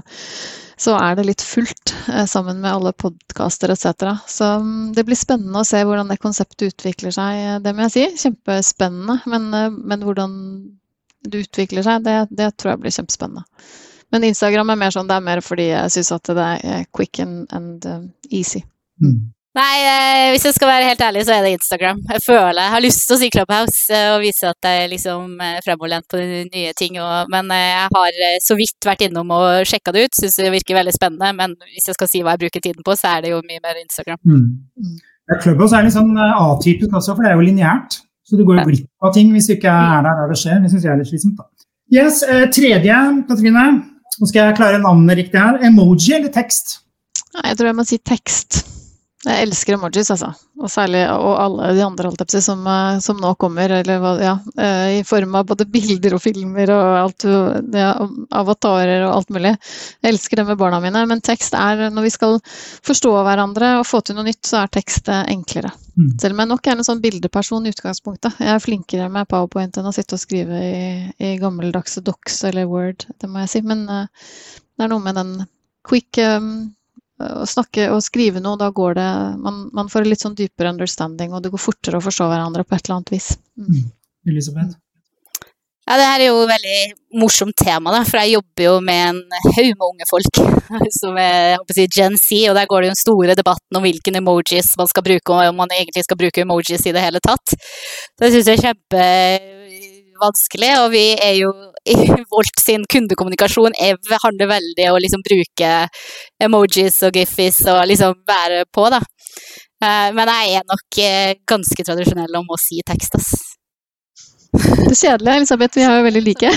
[0.77, 4.12] så er det litt fullt eh, sammen med alle podkaster etc.
[4.29, 7.87] Så um, det blir spennende å se hvordan det konseptet utvikler seg, eh, det må
[7.87, 8.05] jeg si.
[8.27, 9.18] Kjempespennende.
[9.33, 10.35] Men, uh, men hvordan
[11.27, 13.47] det utvikler seg, det, det, tror jeg blir kjempespennende.
[14.14, 17.18] Men Instagram er mer sånn, det er mer fordi jeg syns at det er quick
[17.24, 17.89] and, and
[18.29, 18.62] easy.
[19.03, 19.33] Mm.
[19.57, 22.03] Nei, eh, hvis jeg skal være helt ærlig, så er det Instagram.
[22.13, 24.91] Jeg føler jeg har lyst til å si Clubhouse eh, og vise at jeg er
[24.93, 26.99] liksom eh, fremoverlent på nye ting.
[27.01, 30.53] Og, men eh, jeg har så vidt vært innom og sjekka det ut, syns det
[30.53, 31.33] virker veldig spennende.
[31.39, 33.65] Men hvis jeg skal si hva jeg bruker tiden på, så er det jo mye
[33.65, 34.21] mer Instagram.
[34.29, 34.45] Mm.
[34.77, 34.97] mm.
[35.43, 37.99] Clubhouse er litt sånn atypisk også, for det er jo lineært.
[38.27, 40.61] Så du går jo glipp av ting hvis du ikke er der der det skjer.
[40.63, 41.41] Det syns jeg er litt slitsomt.
[41.41, 41.49] da.
[41.97, 43.67] Yes, eh, Tredje, Katrine.
[44.21, 45.61] Nå skal jeg klare navnet riktig her.
[45.65, 46.81] Emoji eller tekst?
[47.37, 48.76] Jeg tror jeg må si tekst.
[49.27, 50.29] Jeg elsker emojis, altså.
[50.62, 53.72] Og særlig og alle de andre holdt som, eh, som nå kommer.
[53.81, 57.27] Eller, ja, eh, I form av både bilder og filmer og alt,
[57.74, 57.91] ja,
[58.39, 59.57] avatarer og alt mulig.
[60.05, 61.03] Jeg elsker det med barna mine.
[61.11, 62.39] Men tekst er Når vi skal
[62.87, 65.74] forstå hverandre og få til noe nytt, så er tekst eh, enklere.
[65.97, 66.14] Mm.
[66.22, 68.39] Selv om jeg nok er en sånn bildeperson i utgangspunktet.
[68.39, 70.87] Jeg er flinkere med powerpoint enn å sitte og skrive i,
[71.18, 73.66] i gammeldagse docs eller Word, det må jeg si.
[73.66, 75.39] Men det er noe med den
[75.87, 76.68] quick um,
[77.17, 79.11] å snakke og skrive noe, da går det
[79.41, 82.77] man, man, får litt sånn dypere understanding, og det går fortere å forstå hverandre på
[82.77, 83.31] et eller annet vis.
[83.57, 83.71] Mm.
[83.71, 83.87] mm.
[84.27, 84.75] Elisabeth?
[85.87, 86.79] Ja, det her er jo et veldig
[87.23, 89.21] morsomt tema, da, for jeg jobber jo med en
[89.55, 90.41] haug med unge folk
[90.99, 93.37] som er jeg håper å si, Gen Z, og der går det jo den store
[93.39, 96.95] debatten om hvilken emojis man skal bruke, og om man egentlig skal bruke emojis i
[96.97, 97.55] det hele tatt.
[98.19, 99.07] Det syns jeg er kjempe
[100.19, 101.53] vanskelig, og vi er jo
[102.32, 105.72] Volt sin kundekommunikasjon er, handler veldig om å liksom bruke
[106.43, 109.03] emojis og giffies og liksom være på, da.
[109.84, 113.56] Eh, men jeg er nok eh, ganske tradisjonell om å si tekst, ass.
[114.57, 116.51] Det kjedelige, Elisabeth, vi er jo veldig like.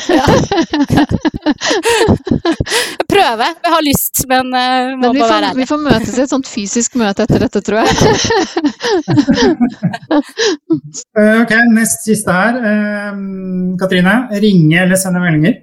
[3.09, 3.47] Prøve.
[3.65, 6.23] Jeg har lyst, men uh, må Men vi bare får, være vi får møtes i
[6.23, 7.89] et sånt fysisk møte etter dette, tror jeg.
[11.19, 12.57] Eh, ok, nest siste her.
[12.69, 13.17] Eh,
[13.79, 15.57] Katrine, ringe eller sende meldinger?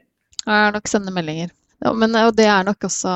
[0.46, 1.48] Jeg er nok sende meldinger.
[1.84, 3.10] Ja, men og det er nok også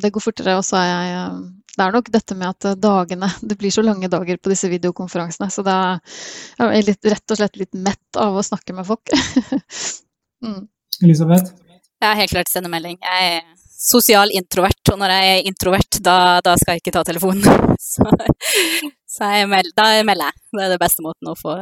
[0.00, 1.40] Det går fortere, og så er jeg eh,
[1.76, 5.50] Det er nok dette med at dagene Det blir så lange dager på disse videokonferansene,
[5.52, 5.76] så da
[6.60, 9.12] er jeg litt, rett og slett litt mett av å snakke med folk.
[10.46, 10.64] mm.
[11.04, 11.52] Elisabeth?
[12.00, 12.96] Jeg er helt klart sende melding.
[13.00, 13.44] Jeg er
[13.76, 17.44] sosial introvert, og når jeg er introvert, da, da skal jeg ikke ta telefonen.
[17.86, 18.04] Så,
[19.08, 20.42] så jeg meld, da melder jeg.
[20.56, 21.54] Det er det beste måten å få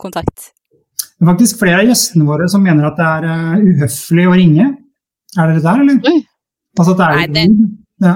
[0.00, 0.52] kontakt.
[0.96, 4.34] Det er faktisk flere av gjestene våre som mener at det er eh, uhøflig å
[4.38, 4.66] ringe.
[5.36, 6.00] Er dere der, eller?
[6.10, 6.18] Oi.
[6.78, 8.14] Altså at det er Nei, det- ja.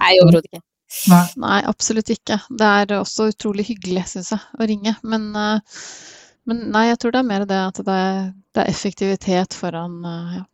[0.00, 0.62] Nei, overhodet ikke.
[1.12, 1.22] Nei.
[1.42, 2.36] Nei, absolutt ikke.
[2.58, 4.92] Det er også utrolig hyggelig, syns jeg, å ringe.
[5.04, 5.58] Men, eh,
[6.46, 8.18] men nei, jeg tror det er mer det at det er,
[8.54, 10.44] det er effektivitet foran eh, ja.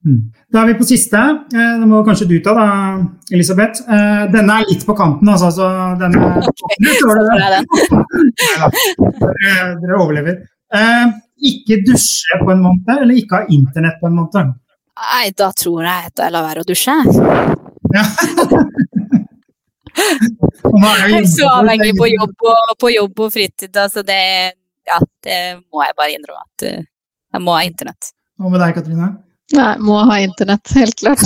[0.00, 0.20] Mm.
[0.48, 1.18] Da er vi på siste.
[1.52, 2.66] Eh, Det må kanskje du ta, da,
[3.36, 3.82] Elisabeth.
[3.84, 5.50] Eh, Denne er litt på kanten, altså.
[5.52, 5.66] Så
[6.00, 7.60] denne er.
[9.82, 10.40] Dere, overlever.
[10.74, 11.06] Eh,
[11.50, 14.54] ikke dusje på en måned, eller ikke ha internett på en måned.
[15.00, 16.96] Nei, da tror jeg at jeg lar være å dusje.
[17.94, 18.04] Ja.
[20.00, 23.72] Er Jeg er så avhengig på jobb og, på jobb og fritid.
[23.74, 24.20] Altså det,
[24.88, 25.40] ja, det
[25.72, 26.84] må jeg bare innrømme at eh,
[27.34, 28.12] jeg må ha internett.
[28.40, 29.08] Hva med deg, Katrine?
[29.50, 31.24] Nei, må ha internett, helt klart.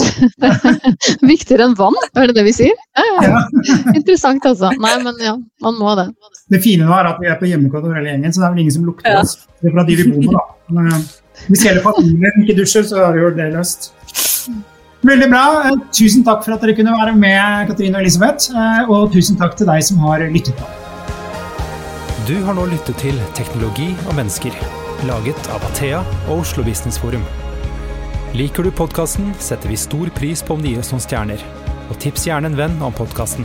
[1.30, 2.78] Viktigere enn vann, er det det vi sier?
[2.96, 3.42] Ja, ja.
[3.98, 4.70] Interessant, altså.
[4.80, 6.06] Nei, men ja, man må det.
[6.54, 8.64] Det fine nå er at vi er på hjemmekontor hele gjengen, så det er vel
[8.64, 9.20] ingen som lukter Ja.
[9.20, 9.36] oss.
[9.60, 11.02] Det er fra de vi bor med, da.
[11.48, 13.90] Hvis hele familien ikke dusjer, så har vi gjort det løst.
[15.04, 15.44] Veldig bra.
[15.68, 18.50] Eh, Tusen takk for at dere kunne være med, Katrine og Elisabeth.
[18.56, 20.64] eh, Og tusen takk til deg som har lyttet på.
[22.24, 24.54] Du har nå lyttet til Teknologi og mennesker,
[25.04, 27.22] laget av Athea og Oslo Business Forum.
[28.34, 31.44] Liker du podkasten, setter vi stor pris på om du gir oss noen stjerner.
[31.90, 33.44] Og tips gjerne en venn om podkasten.